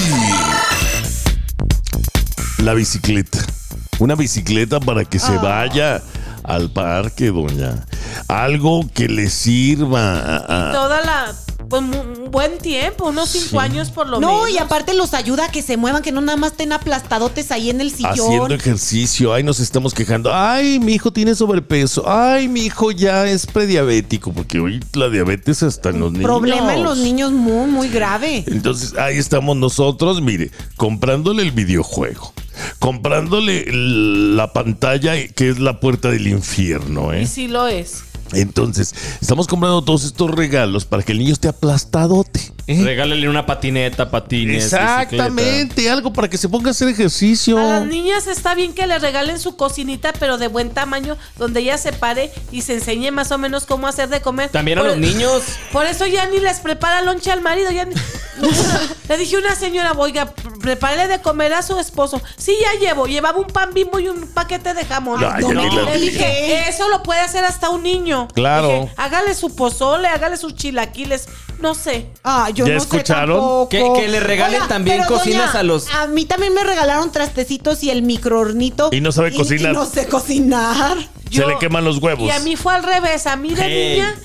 La 2.59 2.75
bicicleta. 2.75 3.39
Una 4.00 4.16
bicicleta 4.16 4.80
para 4.80 5.04
que 5.04 5.19
Ah. 5.19 5.21
se 5.21 5.37
vaya 5.37 6.02
al 6.42 6.71
parque, 6.73 7.26
doña. 7.28 7.87
Algo 8.28 8.88
que 8.92 9.09
le 9.09 9.30
sirva. 9.30 10.19
a- 10.21 10.71
a- 10.71 10.73
Toda 10.73 11.00
la. 11.02 11.35
Pues 11.69 11.83
un 11.83 12.33
buen 12.33 12.59
tiempo, 12.59 13.11
unos 13.11 13.28
cinco 13.28 13.61
años 13.61 13.90
por 13.90 14.09
lo 14.09 14.19
menos. 14.19 14.35
No, 14.40 14.49
y 14.49 14.59
aparte 14.59 14.92
los 14.92 15.14
ayuda 15.14 15.45
a 15.45 15.50
que 15.52 15.62
se 15.62 15.76
muevan, 15.76 16.02
que 16.02 16.11
no 16.11 16.21
nada 16.21 16.37
más 16.37 16.50
estén 16.50 16.73
aplastadotes 16.73 17.52
ahí 17.52 17.71
en 17.71 17.80
el 17.80 17.92
sillón. 17.92 18.11
Haciendo 18.11 18.54
ejercicio, 18.54 19.33
ay, 19.33 19.45
nos 19.45 19.61
estamos 19.61 19.95
quejando. 19.95 20.35
Ay, 20.35 20.80
mi 20.80 20.95
hijo 20.95 21.12
tiene 21.12 21.33
sobrepeso. 21.37 22.02
Ay, 22.11 22.49
mi 22.49 22.62
hijo 22.62 22.90
ya 22.90 23.25
es 23.28 23.47
prediabético, 23.47 24.33
porque 24.33 24.59
hoy 24.59 24.80
la 24.95 25.09
diabetes 25.11 25.62
está 25.62 25.90
en 25.90 26.00
los 26.00 26.11
niños. 26.11 26.25
Problema 26.26 26.75
en 26.75 26.83
los 26.83 26.99
niños 26.99 27.30
muy, 27.30 27.71
muy 27.71 27.88
grave. 27.88 28.42
Entonces, 28.49 28.97
ahí 28.99 29.19
estamos 29.19 29.57
nosotros, 29.57 30.21
mire, 30.21 30.50
comprándole 30.76 31.45
el 31.45 31.52
videojuego, 31.52 32.33
comprándole 32.79 33.67
la 33.71 34.52
pantalla 34.52 35.14
que 35.29 35.49
es 35.50 35.59
la 35.59 35.81
puerta 35.81 36.11
del 36.11 36.26
infierno, 36.26 37.14
Y 37.14 37.23
¿eh? 37.23 37.26
sí 37.26 37.49
lo 37.49 37.67
es. 37.67 38.05
Entonces, 38.33 38.95
estamos 39.21 39.49
comprando 39.49 39.83
todos 39.83 40.05
estos 40.05 40.31
regalos 40.31 40.85
para 40.85 41.02
que 41.02 41.11
el 41.11 41.19
niño 41.19 41.33
esté 41.33 41.49
aplastadote. 41.49 42.40
¿eh? 42.69 42.81
Regálale 42.85 43.29
una 43.29 43.45
patineta, 43.45 44.09
patines. 44.09 44.67
Exactamente, 44.67 45.90
algo 45.90 46.12
para 46.12 46.29
que 46.31 46.38
se 46.38 46.49
ponga 46.49 46.69
a 46.69 46.71
hacer 46.71 46.87
ejercicio. 46.87 47.59
A 47.59 47.81
las 47.81 47.87
niñas 47.87 48.29
está 48.29 48.55
bien 48.55 48.73
que 48.73 48.87
le 48.87 49.00
regalen 49.00 49.40
su 49.40 49.57
cocinita, 49.57 50.12
pero 50.12 50.38
de 50.38 50.47
buen 50.47 50.71
tamaño, 50.71 51.17
donde 51.38 51.59
ella 51.59 51.76
se 51.76 51.93
pare 51.93 52.31
y 52.52 52.62
se 52.62 52.75
enseñe 52.75 53.11
más 53.11 53.33
o 53.33 53.38
menos 53.38 53.67
cómo 53.67 53.88
hacer 53.88 54.09
de 54.09 54.21
comer. 54.21 54.50
También 54.50 54.79
a 54.79 54.85
los 54.85 54.97
niños. 54.97 55.43
Por 55.73 55.87
eso 55.87 56.07
ya 56.07 56.26
ni 56.26 56.38
les 56.38 56.61
prepara 56.61 57.02
lonche 57.02 57.33
al 57.33 57.40
marido. 57.40 57.73
Ya 57.73 57.85
ni- 57.85 57.95
le 59.09 59.19
dije 59.19 59.37
a 59.37 59.38
una 59.40 59.57
señora, 59.57 59.93
oiga, 59.97 60.33
prepárele 60.61 61.09
de 61.09 61.21
comer 61.21 61.52
a 61.55 61.62
su 61.62 61.79
esposo. 61.79 62.21
Sí, 62.37 62.55
ya 62.61 62.79
llevo. 62.79 63.07
Llevaba 63.07 63.38
un 63.38 63.47
pan 63.47 63.71
bimbo 63.75 63.99
y 63.99 64.09
un 64.09 64.26
paquete 64.29 64.75
de 64.75 64.85
jamón. 64.85 65.23
Ay, 65.25 65.45
ni 65.45 65.55
la 65.76 65.83
le 65.83 65.99
dije. 65.99 66.69
eso 66.69 66.88
lo 66.88 67.02
puede 67.02 67.21
hacer 67.21 67.45
hasta 67.45 67.71
un 67.71 67.83
niño. 67.83 68.29
Claro. 68.35 68.69
Dije, 68.69 68.93
hágale 68.97 69.35
su 69.35 69.55
pozole, 69.55 70.09
hágale 70.09 70.37
sus 70.37 70.55
chilaquiles. 70.55 71.29
No 71.61 71.75
sé. 71.75 72.07
Ah, 72.25 72.49
yo 72.55 72.67
¿Ya 72.67 72.75
no 72.75 72.79
escucharon? 72.79 73.69
sé. 73.71 73.76
Que- 73.79 73.93
que 74.00 74.09
le 74.09 74.21
regalen 74.21 74.67
también 74.69 75.02
cocinas 75.05 75.55
a 75.55 75.62
los- 75.62 75.88
A 75.95 76.07
mí 76.07 76.25
también 76.25 76.55
me 76.55 76.64
regalaron 76.64 77.12
trastecitos 77.12 77.83
y 77.83 77.90
el 77.90 78.02
microornito. 78.02 78.88
Y 78.93 79.00
no 79.00 79.12
sabe 79.12 79.35
cocinar. 79.35 79.73
Y 79.73 79.75
no 79.76 79.85
sé 79.85 80.07
cocinar. 80.09 80.97
Se 81.31 81.47
le 81.47 81.59
queman 81.59 81.85
los 81.85 81.99
huevos. 81.99 82.26
Y 82.26 82.31
a 82.31 82.40
mí 82.40 82.57
fue 82.57 82.75
al 82.75 82.83
revés. 82.83 83.26
A 83.26 83.37
mí 83.37 83.55
de 83.55 83.62
Hey. 83.62 83.93
niña, 84.00 84.17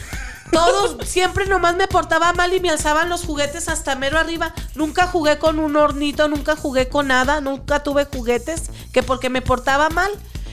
todos 0.51 0.97
siempre 1.07 1.45
nomás 1.47 1.75
me 1.75 1.87
portaba 1.87 2.33
mal 2.33 2.53
y 2.53 2.59
me 2.59 2.69
alzaban 2.69 3.09
los 3.09 3.23
juguetes 3.23 3.67
hasta 3.67 3.95
mero 3.95 4.19
arriba. 4.19 4.53
Nunca 4.75 5.07
jugué 5.07 5.37
con 5.39 5.59
un 5.59 5.75
hornito, 5.75 6.27
nunca 6.27 6.55
jugué 6.55 6.89
con 6.89 7.07
nada, 7.07 7.41
nunca 7.41 7.83
tuve 7.83 8.05
juguetes, 8.05 8.69
que 8.93 9.03
porque 9.03 9.29
me 9.29 9.41
portaba 9.41 9.89
mal. 9.89 10.11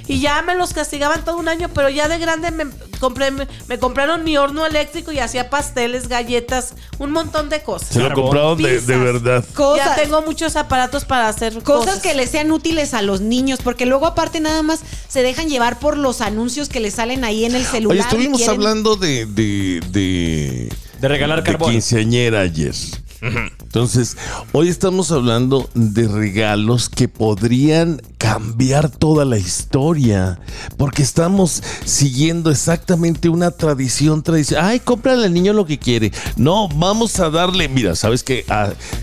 Y 0.09 0.21
ya 0.21 0.43
me 0.43 0.55
los 0.55 0.73
castigaban 0.73 1.25
todo 1.25 1.37
un 1.37 1.49
año, 1.49 1.69
pero 1.73 1.89
ya 1.89 2.09
de 2.09 2.19
grande 2.19 2.51
me, 2.51 2.65
compré, 2.99 3.31
me, 3.31 3.47
me 3.69 3.79
compraron 3.79 4.25
mi 4.25 4.37
horno 4.37 4.67
eléctrico 4.67 5.13
y 5.13 5.19
hacía 5.21 5.49
pasteles, 5.51 6.09
galletas, 6.09 6.75
un 6.99 7.13
montón 7.13 7.49
de 7.49 7.63
cosas. 7.63 7.89
Se 7.91 8.01
lo 8.01 8.13
compraron 8.13 8.61
de, 8.61 8.81
de 8.81 8.97
verdad. 8.99 9.45
Cosas, 9.55 9.97
Ya 9.97 10.03
tengo 10.03 10.23
muchos 10.23 10.57
aparatos 10.57 11.05
para 11.05 11.29
hacer 11.29 11.53
cosas 11.63 11.87
cosas. 11.87 12.03
que 12.03 12.15
les 12.15 12.31
sean 12.31 12.51
útiles 12.51 12.95
a 12.95 13.03
los 13.03 13.21
niños, 13.21 13.61
porque 13.63 13.87
luego 13.87 14.07
aparte 14.07 14.41
nada 14.41 14.63
más 14.63 14.81
se 15.09 15.23
dejan 15.23 15.49
llevar 15.49 15.79
por 15.79 15.97
los 15.97 16.21
anuncios 16.21 16.69
que 16.69 16.81
les 16.81 16.95
salen 16.95 17.25
ahí 17.25 17.45
en 17.45 17.55
el 17.55 17.65
celular. 17.65 17.99
Oye, 17.99 18.01
estuvimos 18.09 18.41
quieren- 18.41 18.55
hablando 18.57 18.97
de, 18.97 19.27
de, 19.27 19.81
de, 19.91 20.69
De 21.01 21.09
regalar 21.09 21.43
de 21.45 21.51
carbón. 21.53 21.71
quinceañera 21.71 22.41
ayer. 22.41 22.75
Entonces, 23.23 24.17
hoy 24.53 24.69
estamos 24.69 25.13
hablando 25.13 25.71
de 25.75 26.09
regalos 26.09 26.89
que 26.89 27.07
podrían 27.09 28.03
cambiar 28.19 28.89
toda 28.91 29.25
la 29.25 29.39
historia, 29.39 30.41
porque 30.77 31.03
estamos 31.03 31.63
siguiendo 31.85 32.51
exactamente 32.51 33.29
una 33.29 33.51
tradición 33.53 34.23
tradicional. 34.23 34.67
Ay, 34.71 34.81
cómprale 34.81 35.27
al 35.27 35.33
niño 35.35 35.53
lo 35.53 35.67
que 35.67 35.79
quiere. 35.79 36.13
No, 36.37 36.69
vamos 36.69 37.19
a 37.21 37.31
darle, 37.31 37.69
mira, 37.69 37.95
sabes 37.97 38.23
que 38.23 38.45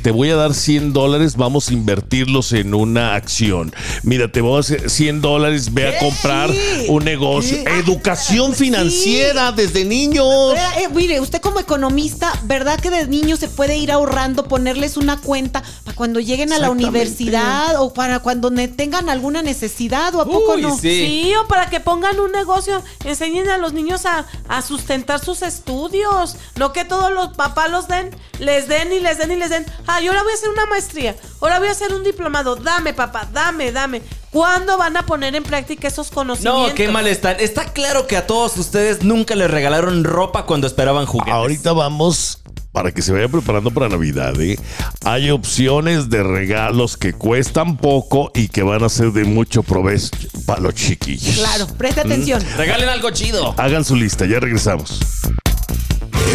te 0.02 0.12
voy 0.12 0.30
a 0.30 0.36
dar 0.36 0.54
100 0.54 0.94
dólares, 0.94 1.36
vamos 1.36 1.70
a 1.70 1.74
invertirlos 1.74 2.52
en 2.54 2.74
una 2.74 3.16
acción. 3.16 3.74
Mira, 4.04 4.32
te 4.32 4.42
voy 4.42 4.58
a 4.58 4.60
hacer 4.60 4.90
100 4.90 5.22
dólares, 5.22 5.74
ve 5.74 5.96
a 5.96 6.00
comprar 6.00 6.50
Sí. 6.52 6.86
un 6.90 7.04
negocio. 7.06 7.64
¿Qué? 7.64 7.80
Educación 7.80 8.54
Sí. 8.54 8.66
financiera 8.66 9.52
desde 9.52 9.86
niños. 9.86 10.54
Eh, 10.78 10.88
mire, 10.94 11.20
usted 11.20 11.42
como 11.42 11.60
economista, 11.60 12.32
¿verdad 12.46 12.80
que 12.80 12.90
de 12.90 13.08
niño 13.08 13.36
se 13.38 13.48
puede 13.50 13.78
ir 13.78 13.92
ahorrando, 14.10 14.48
ponerles 14.48 14.98
una 14.98 15.18
cuenta 15.18 15.64
para 15.84 15.96
cuando 15.96 16.20
lleguen 16.20 16.52
a 16.54 16.60
la 16.60 16.70
universidad 16.72 17.80
o 17.82 17.94
para 17.94 18.20
cuando 18.20 18.52
tengan 18.76 19.10
alguna 19.10 19.42
necesidad 19.42 20.14
o 20.16 20.22
a 20.22 20.26
poco 20.26 20.54
Uy, 20.54 20.62
no? 20.62 20.76
sí. 20.76 20.90
Sí, 20.90 21.34
o 21.36 21.48
para 21.48 21.70
que 21.70 21.80
pongan 21.80 22.20
un 22.20 22.32
negocio, 22.32 22.82
enseñen 23.06 23.50
a 23.50 23.58
los 23.58 23.74
niños 23.74 24.06
a, 24.06 24.26
a 24.48 24.62
sustentar 24.62 25.24
sus 25.24 25.42
estudios. 25.42 26.36
No 26.56 26.74
que 26.74 26.86
todos 26.86 27.12
los 27.12 27.30
papás 27.30 27.70
los 27.70 27.88
den, 27.88 28.16
les 28.40 28.68
den 28.68 28.92
y 28.92 29.00
les 29.00 29.18
den 29.18 29.32
y 29.32 29.36
les 29.36 29.50
den. 29.50 29.66
Ah, 29.88 30.02
yo 30.02 30.12
ahora 30.12 30.24
voy 30.24 30.32
a 30.32 30.36
hacer 30.36 30.50
una 30.50 30.66
maestría, 30.66 31.16
ahora 31.42 31.60
voy 31.60 31.68
a 31.68 31.72
hacer 31.72 31.94
un 31.94 32.04
diplomado. 32.04 32.56
Dame, 32.56 32.94
papá, 32.94 33.28
dame, 33.32 33.72
dame. 33.72 34.02
¿Cuándo 34.32 34.78
van 34.78 34.96
a 34.96 35.06
poner 35.08 35.36
en 35.36 35.44
práctica 35.44 35.88
esos 35.88 36.12
conocimientos? 36.12 36.70
No, 36.70 36.76
qué 36.76 36.88
mal 36.90 37.08
están. 37.08 37.38
Está 37.40 37.74
claro 37.74 38.06
que 38.06 38.16
a 38.16 38.28
todos 38.28 38.58
ustedes 38.58 39.02
nunca 39.02 39.36
les 39.36 39.50
regalaron 39.50 40.04
ropa 40.04 40.46
cuando 40.46 40.68
esperaban 40.68 41.08
juguetes. 41.08 41.34
Ahorita 41.34 41.74
vamos 41.74 42.40
para 42.72 42.92
que 42.92 43.02
se 43.02 43.12
vaya 43.12 43.28
preparando 43.28 43.72
para 43.72 43.90
Navidad. 43.90 44.40
¿eh? 44.42 44.58
Hay 45.04 45.32
opciones 45.32 46.10
de 46.10 46.24
regalos 46.24 46.98
que 46.98 47.14
cuestan 47.14 47.78
poco 47.78 48.32
y 48.34 48.48
que 48.48 48.64
van 48.64 48.84
a 48.84 48.90
ser 48.90 49.12
de 49.12 49.24
mucho 49.26 49.64
provecho 49.64 50.12
para 50.46 50.62
los 50.62 50.76
chiquillos. 50.76 51.38
Claro, 51.38 51.68
preste 51.78 52.02
atención. 52.02 52.44
Regalen 52.58 52.90
algo 52.90 53.10
chido. 53.12 53.54
Hagan 53.58 53.84
su 53.84 53.96
lista, 53.96 54.26
ya 54.26 54.40
regresamos. 54.40 55.00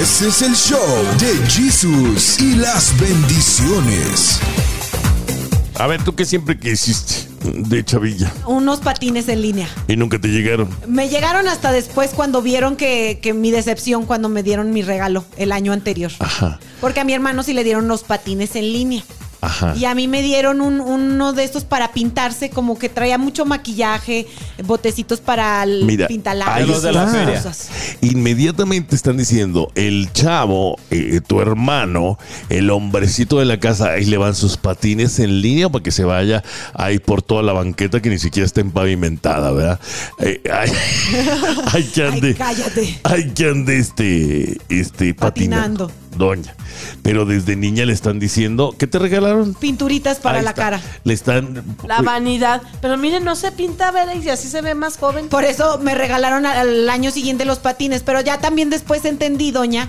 Ese 0.01 0.29
es 0.29 0.43
el 0.43 0.55
show 0.57 0.81
de 1.21 1.51
Jesús 1.51 2.41
y 2.41 2.57
las 2.57 2.99
bendiciones. 2.99 4.41
A 5.79 5.87
ver, 5.89 6.03
¿tú 6.05 6.15
qué 6.15 6.25
siempre 6.25 6.57
quisiste 6.59 7.29
de 7.53 7.85
chavilla? 7.85 8.33
Unos 8.47 8.81
patines 8.81 9.29
en 9.29 9.43
línea. 9.43 9.69
Y 9.89 9.97
nunca 9.97 10.19
te 10.21 10.29
llegaron. 10.29 10.69
Me 10.87 11.09
llegaron 11.09 11.49
hasta 11.49 11.73
después 11.73 12.13
cuando 12.15 12.43
vieron 12.43 12.77
que, 12.77 13.19
que 13.21 13.35
mi 13.35 13.51
decepción 13.51 14.07
cuando 14.07 14.29
me 14.29 14.43
dieron 14.43 14.73
mi 14.73 14.83
regalo 14.83 15.25
el 15.37 15.51
año 15.51 15.73
anterior. 15.73 16.13
Ajá, 16.21 16.61
Porque 16.81 17.01
a 17.01 17.05
mi 17.05 17.13
hermano 17.13 17.43
sí 17.43 17.53
le 17.55 17.65
dieron 17.65 17.89
los 17.89 18.05
patines 18.05 18.55
en 18.55 18.73
línea. 18.73 19.03
Ajá. 19.47 19.75
Y 19.77 19.85
a 19.85 19.95
mí 19.95 20.09
me 20.09 20.23
dieron 20.23 20.61
un- 20.61 20.81
uno 20.81 21.33
de 21.33 21.45
estos 21.45 21.65
para 21.65 21.93
pintarse, 21.93 22.51
como 22.51 22.79
que 22.79 22.89
traía 22.89 23.19
mucho 23.19 23.45
maquillaje, 23.45 24.27
botecitos 24.65 25.21
para 25.21 25.63
el 25.63 25.85
Mira, 25.85 26.07
pintalabios. 26.09 26.79
ahí 26.79 26.83
de 26.83 26.93
la 26.93 27.07
feria. 27.09 27.43
Inmediatamente 28.01 28.95
están 28.97 29.17
diciendo, 29.17 29.71
el 29.75 30.13
chavo, 30.13 30.77
eh, 30.91 31.21
tu 31.27 31.41
hermano, 31.41 32.19
el 32.49 32.71
hombrecito 32.71 33.39
de 33.39 33.45
la 33.45 33.59
casa, 33.59 33.93
ahí 33.93 34.05
le 34.05 34.17
van 34.17 34.35
sus 34.35 34.57
patines 34.57 35.19
en 35.19 35.41
línea 35.41 35.69
para 35.69 35.83
que 35.83 35.91
se 35.91 36.05
vaya 36.05 36.43
ahí 36.75 36.99
por 36.99 37.23
toda 37.23 37.43
la 37.43 37.53
banqueta 37.53 38.01
que 38.03 38.11
ni 38.11 38.19
siquiera 38.19 38.47
está 38.47 38.61
empavimentada, 38.61 39.53
¿verdad? 39.53 39.81
Eh, 40.19 40.43
ay, 40.53 40.71
ay, 41.73 41.85
que 41.95 42.03
ande, 42.05 42.29
Ay, 42.29 42.35
cállate. 42.35 42.99
ay, 43.05 43.31
que 43.35 43.49
ande 43.49 43.79
este, 43.79 44.59
este, 44.69 45.15
patinando. 45.15 45.89
Patinando. 45.89 46.04
Doña. 46.17 46.55
Pero 47.03 47.25
desde 47.25 47.57
niña 47.57 47.85
le 47.85 47.93
están 47.93 48.19
diciendo, 48.19 48.75
¿qué 48.79 48.87
te 48.87 48.99
regalaron? 48.99 49.55
Pinturitas 49.55 50.19
para 50.19 50.39
Ahí 50.39 50.45
la 50.45 50.51
está. 50.51 50.63
cara. 50.63 50.81
Le 51.05 51.15
están... 51.15 51.65
La 51.87 52.03
vanidad. 52.03 52.63
Pero 52.81 52.97
miren, 52.97 53.25
no 53.25 53.37
se 53.37 53.53
pinta 53.53 53.91
ver 53.91 54.09
y 54.17 54.29
así 54.31 54.49
se 54.49 54.61
ve 54.63 54.75
más 54.75 54.97
joven. 54.97 55.29
Por 55.29 55.45
eso 55.45 55.79
me 55.79 55.95
regalaron 55.95 56.47
al- 56.47 56.89
año 56.91 57.11
siguiente 57.11 57.45
los 57.45 57.59
patines, 57.59 58.03
pero 58.03 58.21
ya 58.21 58.39
también 58.39 58.71
después 58.71 59.05
entendí, 59.05 59.51
doña, 59.51 59.89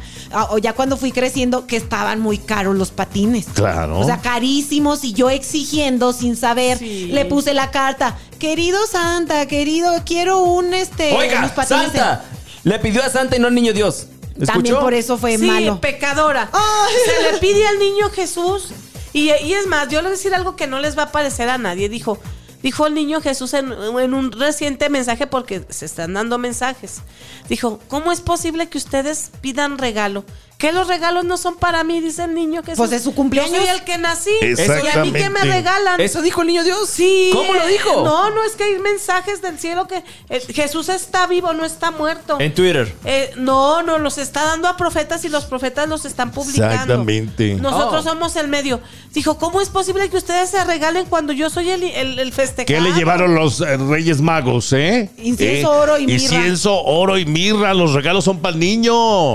o 0.49 0.57
ya 0.57 0.73
cuando 0.73 0.97
fui 0.97 1.11
creciendo, 1.11 1.67
que 1.67 1.77
estaban 1.77 2.19
muy 2.19 2.37
caros 2.37 2.75
los 2.75 2.91
patines. 2.91 3.45
Claro. 3.53 3.99
O 3.99 4.03
sea, 4.05 4.17
carísimos 4.19 5.03
y 5.03 5.13
yo 5.13 5.29
exigiendo 5.29 6.13
sin 6.13 6.35
saber, 6.35 6.77
Sí. 6.77 7.07
le 7.07 7.25
puse 7.25 7.53
la 7.53 7.71
carta, 7.71 8.17
querido 8.39 8.77
Santa, 8.87 9.45
querido, 9.47 9.89
quiero 10.05 10.41
un 10.43 10.73
este 10.73 11.13
Oiga, 11.13 11.39
unos 11.39 11.51
patines 11.51 11.93
de-". 11.93 11.99
Santa. 11.99 12.25
Le 12.63 12.79
pidió 12.79 13.03
a 13.03 13.09
Santa 13.09 13.35
y 13.35 13.39
no 13.39 13.47
al 13.47 13.53
niño 13.55 13.73
Dios. 13.73 14.07
¿Escuchó? 14.35 14.53
También 14.53 14.75
por 14.79 14.93
eso 14.93 15.17
fue 15.17 15.37
sí, 15.37 15.45
malo. 15.45 15.79
pecadora. 15.79 16.49
Ay. 16.51 16.93
Se 17.05 17.31
le 17.31 17.39
pide 17.39 17.65
al 17.67 17.79
niño 17.79 18.09
Jesús. 18.09 18.69
Y, 19.13 19.31
y 19.31 19.53
es 19.53 19.65
más, 19.67 19.87
yo 19.87 19.99
le 19.99 20.03
voy 20.03 20.07
a 20.09 20.17
decir 20.17 20.35
algo 20.35 20.55
que 20.57 20.67
no 20.67 20.79
les 20.79 20.97
va 20.97 21.03
a 21.03 21.11
parecer 21.11 21.47
a 21.47 21.57
nadie. 21.57 21.87
Dijo, 21.87 22.19
dijo 22.61 22.85
el 22.85 22.93
niño 22.93 23.21
Jesús 23.21 23.53
en, 23.53 23.71
en 23.71 24.13
un 24.13 24.33
reciente 24.33 24.89
mensaje, 24.89 25.25
porque 25.25 25.65
se 25.69 25.85
están 25.85 26.13
dando 26.13 26.37
mensajes. 26.37 27.01
Dijo, 27.47 27.79
¿cómo 27.87 28.11
es 28.11 28.19
posible 28.19 28.67
que 28.67 28.77
ustedes 28.77 29.31
pidan 29.39 29.77
regalo? 29.77 30.25
Que 30.57 30.71
los 30.71 30.87
regalos 30.87 31.25
no 31.25 31.35
son 31.37 31.57
para 31.57 31.83
mí, 31.83 31.99
dice 31.99 32.23
el 32.23 32.33
niño 32.33 32.61
Jesús. 32.63 32.77
Pues 32.77 32.91
es 32.93 33.03
su 33.03 33.13
cumpleaños. 33.13 33.51
Yo 33.51 33.57
soy 33.59 33.67
el 33.67 33.83
que 33.83 33.97
nací. 33.97 34.29
Exactamente. 34.41 34.87
Y 34.87 34.99
a 34.99 35.03
mí 35.03 35.11
que 35.11 35.29
me 35.29 35.41
regalan. 35.41 35.99
¿Eso 35.99 36.21
dijo 36.21 36.41
el 36.41 36.47
niño 36.47 36.63
Dios? 36.63 36.89
Sí. 36.89 37.29
¿Cómo 37.33 37.53
lo 37.53 37.67
dijo? 37.67 38.03
No, 38.05 38.29
no, 38.29 38.43
es 38.45 38.53
que 38.53 38.63
hay 38.63 38.79
mensajes 38.79 39.41
del 39.41 39.59
cielo 39.59 39.85
que 39.85 40.03
eh, 40.29 40.39
Jesús 40.53 40.87
está 40.89 41.27
vivo, 41.27 41.51
no 41.53 41.65
está 41.65 41.91
muerto. 41.91 42.37
En 42.39 42.53
Twitter. 42.53 42.95
Eh, 43.03 43.31
no, 43.35 43.83
no, 43.83 43.97
los 43.97 44.17
está 44.17 44.45
dando 44.45 44.69
a 44.69 44.77
profetas 44.77 45.25
y 45.25 45.29
los 45.29 45.43
profetas 45.45 45.89
los 45.89 46.05
están 46.05 46.31
publicando. 46.31 46.71
Exactamente. 46.73 47.55
Nosotros 47.55 48.05
Oh. 48.05 48.09
somos 48.09 48.35
el 48.37 48.47
medio. 48.47 48.79
Dijo, 49.13 49.37
¿cómo 49.37 49.59
es 49.61 49.69
posible 49.69 50.09
que 50.09 50.17
ustedes 50.17 50.49
se 50.49 50.63
regalen 50.63 51.05
cuando 51.05 51.33
yo 51.33 51.49
soy 51.49 51.69
el, 51.69 51.83
el, 51.83 52.17
el 52.19 52.31
festejado? 52.33 52.65
¿Qué 52.65 52.81
le 52.81 52.95
llevaron 52.95 53.35
los 53.35 53.61
eh, 53.61 53.77
Reyes 53.77 54.21
Magos, 54.21 54.71
eh? 54.73 55.09
Incienso, 55.17 55.73
Eh, 55.73 55.77
oro 55.77 55.97
y 55.99 56.05
mirra. 56.05 56.23
Incienso, 56.23 56.81
oro 56.83 57.17
y 57.17 57.25
mirra. 57.25 57.73
Los 57.73 57.93
regalos 57.93 58.23
son 58.23 58.39
para 58.39 58.53
el 58.53 58.59
niño. 58.59 58.93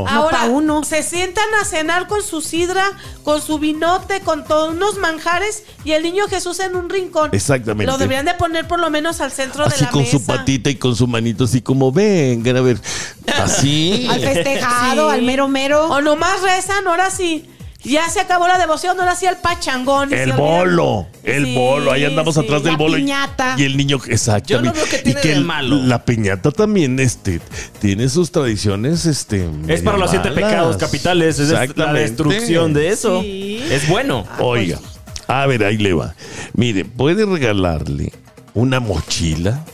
Ahora, 0.09 0.39
pa' 0.39 0.45
uno. 0.47 0.83
se 0.85 1.03
sientan 1.11 1.45
a 1.61 1.65
cenar 1.65 2.07
con 2.07 2.23
su 2.23 2.41
sidra, 2.41 2.85
con 3.25 3.43
su 3.43 3.59
vinote, 3.59 4.21
con 4.21 4.45
todos 4.45 4.71
unos 4.75 4.97
manjares 4.99 5.65
y 5.85 5.93
el 5.93 6.03
niño 6.05 6.27
Jesús 6.29 6.61
en 6.61 6.77
un 6.77 6.89
rincón. 6.89 7.31
Exactamente. 7.33 7.91
Lo 7.91 7.99
deberían 7.99 8.25
de 8.27 8.35
poner 8.35 8.69
por 8.69 8.79
lo 8.79 8.89
menos 8.91 9.21
al 9.21 9.33
centro 9.33 9.65
de 9.65 9.75
Así 9.75 9.85
la 9.85 9.91
con 9.91 10.03
mesa. 10.03 10.13
su 10.19 10.25
patita 10.25 10.71
y 10.71 10.77
con 10.77 10.95
su 10.95 11.07
manito, 11.09 11.45
así 11.45 11.61
como, 11.61 11.91
vengan 11.91 12.57
a 12.57 12.61
ver. 12.61 12.81
Así. 13.37 14.07
Al 14.09 14.21
festejado, 14.21 15.09
Sí. 15.11 15.15
al 15.17 15.23
mero 15.23 15.49
mero. 15.49 15.87
O 15.89 16.01
nomás 16.01 16.41
rezan, 16.43 16.87
ahora 16.87 17.11
sí. 17.11 17.49
Ya 17.83 18.09
se 18.11 18.21
acabó 18.21 18.47
la 18.47 18.59
devoción, 18.59 18.99
ahora 19.01 19.15
sí 19.17 19.25
el 19.27 19.37
pachangón. 19.37 20.11
y 20.11 20.15
El 20.15 20.33
bolo, 20.35 21.07
el 21.25 21.47
Sí, 21.47 21.55
bolo, 21.55 21.91
ahí 21.93 22.05
andamos 22.05 22.35
sí. 22.35 22.41
atrás 22.41 22.63
del 22.63 22.73
La 22.73 22.79
bolo. 22.79 22.99
y- 22.99 23.01
piñata. 23.01 23.55
Y 23.57 23.65
el 23.65 23.77
niño, 23.77 23.99
exactamente. 24.09 24.53
Yo 24.53 24.61
no 24.63 24.73
veo 24.73 24.85
que 24.85 24.97
Y 24.99 25.03
tiene 25.03 25.21
de 25.23 25.33
el- 25.33 25.45
malo. 25.45 25.77
La 25.77 26.05
piñata 26.05 26.51
también, 26.51 27.01
este, 27.01 27.41
tiene 27.81 28.09
sus 28.11 28.31
tradiciones, 28.31 29.07
este. 29.07 29.49
Es 29.69 29.81
para 29.83 29.97
los 29.97 30.11
siete 30.11 30.31
pecados 30.31 30.77
capitales. 30.77 31.39
Es 31.39 31.49
la 31.77 31.93
destrucción 31.93 32.75
de 32.75 32.89
eso. 32.89 33.23
Sí. 33.23 33.63
Es 33.71 33.89
bueno. 33.89 34.27
Oiga, 34.39 34.79
a 35.27 35.47
ver, 35.47 35.65
ahí 35.65 35.79
le 35.79 35.95
va. 35.95 36.15
Mire, 36.53 36.85
puede 36.85 37.25
regalarle 37.25 38.13
una 38.53 38.81
mochila. 38.81 39.65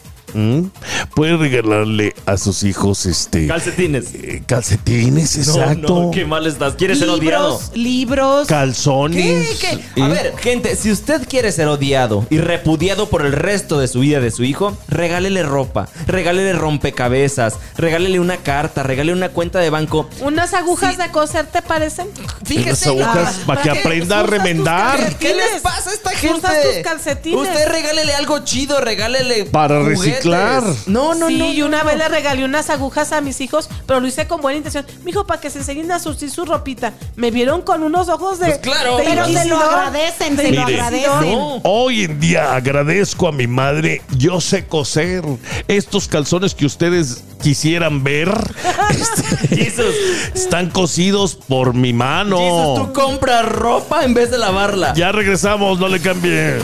Puede 1.14 1.36
regalarle 1.36 2.14
a 2.26 2.36
sus 2.36 2.62
hijos 2.62 3.06
este 3.06 3.46
Calcetines. 3.46 4.14
eh, 4.14 4.42
calcetines, 4.46 5.36
No, 5.48 5.54
exacto. 5.62 6.02
no, 6.04 6.10
qué 6.10 6.24
mal 6.26 6.46
estás. 6.46 6.74
¿Quieres 6.74 6.98
ser 6.98 7.08
odiado? 7.08 7.60
libros. 7.74 8.46
Calzones. 8.48 9.58
¿Qué? 9.58 9.68
A 10.02 10.06
¿eh? 10.06 10.10
ver, 10.10 10.34
gente, 10.38 10.76
si 10.76 10.90
usted 10.90 11.26
quiere 11.28 11.52
ser 11.52 11.68
odiado 11.68 12.26
y 12.30 12.38
repudiado 12.38 13.08
por 13.08 13.24
el 13.24 13.32
resto 13.32 13.78
de 13.78 13.88
su 13.88 14.00
vida 14.00 14.20
de 14.20 14.30
su 14.30 14.44
hijo, 14.44 14.76
regálele 14.88 15.42
ropa, 15.42 15.88
regálele 16.06 16.52
rompecabezas, 16.52 17.54
regálele 17.76 18.20
una 18.20 18.36
carta, 18.38 18.82
regálele 18.82 19.12
una 19.16 19.30
cuenta 19.30 19.58
de 19.60 19.70
banco. 19.70 20.08
Unas 20.20 20.52
agujas 20.54 20.96
Sí. 20.96 21.02
de 21.02 21.10
coser, 21.10 21.46
¿te 21.46 21.62
parecen? 21.62 22.08
Unas 22.54 22.86
agujas 22.86 23.36
para 23.46 23.62
que 23.62 23.68
¿para 23.68 23.74
qué 23.74 23.80
aprenda 23.80 24.16
a 24.20 24.22
usas 24.24 24.30
tus 24.30 24.38
remendar. 24.38 24.96
calcetines? 24.98 25.18
¿Qué 25.18 25.34
les 25.34 25.62
pasa 25.62 25.90
a 25.90 25.92
esta 25.94 26.10
¿Qué 26.10 26.16
gente? 26.16 26.38
usas 26.38 26.62
tus 26.62 26.82
calcetines? 26.82 27.40
Usted 27.40 27.68
regálele 27.68 28.12
algo 28.14 28.38
chido, 28.44 28.80
regálele 28.80 29.44
Para 29.46 29.80
juguetes. 29.82 30.25
Reciclar. 30.26 30.62
No, 30.86 31.14
no, 31.14 31.28
sí, 31.28 31.38
no. 31.38 31.52
y 31.52 31.58
no, 31.58 31.66
una 31.66 31.78
no. 31.78 31.84
vez 31.86 31.98
le 31.98 32.08
regalé 32.08 32.44
unas 32.44 32.70
agujas 32.70 33.12
a 33.12 33.20
mis 33.20 33.40
hijos, 33.40 33.68
pero 33.86 34.00
lo 34.00 34.06
hice 34.06 34.26
con 34.26 34.40
buena 34.40 34.58
intención. 34.58 34.86
Mijo, 35.04 35.26
para 35.26 35.40
que 35.40 35.50
se 35.50 35.58
enseñen 35.58 35.90
a 35.92 35.98
surtir 35.98 36.30
su 36.30 36.44
ropita. 36.44 36.92
Me 37.16 37.30
vieron 37.30 37.62
con 37.62 37.82
unos 37.82 38.08
ojos 38.08 38.38
de. 38.38 38.46
Pues 38.46 38.58
claro. 38.58 38.96
de 38.98 39.04
Pero 39.04 39.26
se 39.26 39.44
lo 39.46 39.58
agradecen, 39.58 40.36
se 40.36 40.52
lo 40.52 40.62
agradecen. 40.62 41.32
No. 41.32 41.60
Hoy 41.64 42.04
en 42.04 42.20
día 42.20 42.54
agradezco 42.54 43.28
a 43.28 43.32
mi 43.32 43.46
madre, 43.46 44.02
yo 44.16 44.40
sé 44.40 44.66
coser. 44.66 45.24
Estos 45.68 46.08
calzones 46.08 46.54
que 46.54 46.66
ustedes 46.66 47.24
quisieran 47.42 48.02
ver 48.02 48.28
este, 48.90 49.56
Jesus. 49.56 49.94
están 50.34 50.70
cosidos 50.70 51.34
por 51.34 51.74
mi 51.74 51.92
mano. 51.92 52.38
Jesus, 52.38 52.86
tú 52.86 52.92
compras 52.92 53.46
ropa 53.46 54.04
en 54.04 54.14
vez 54.14 54.30
de 54.30 54.38
lavarla. 54.38 54.94
Ya 54.94 55.12
regresamos, 55.12 55.78
no 55.78 55.88
le 55.88 56.00
cambie. 56.00 56.56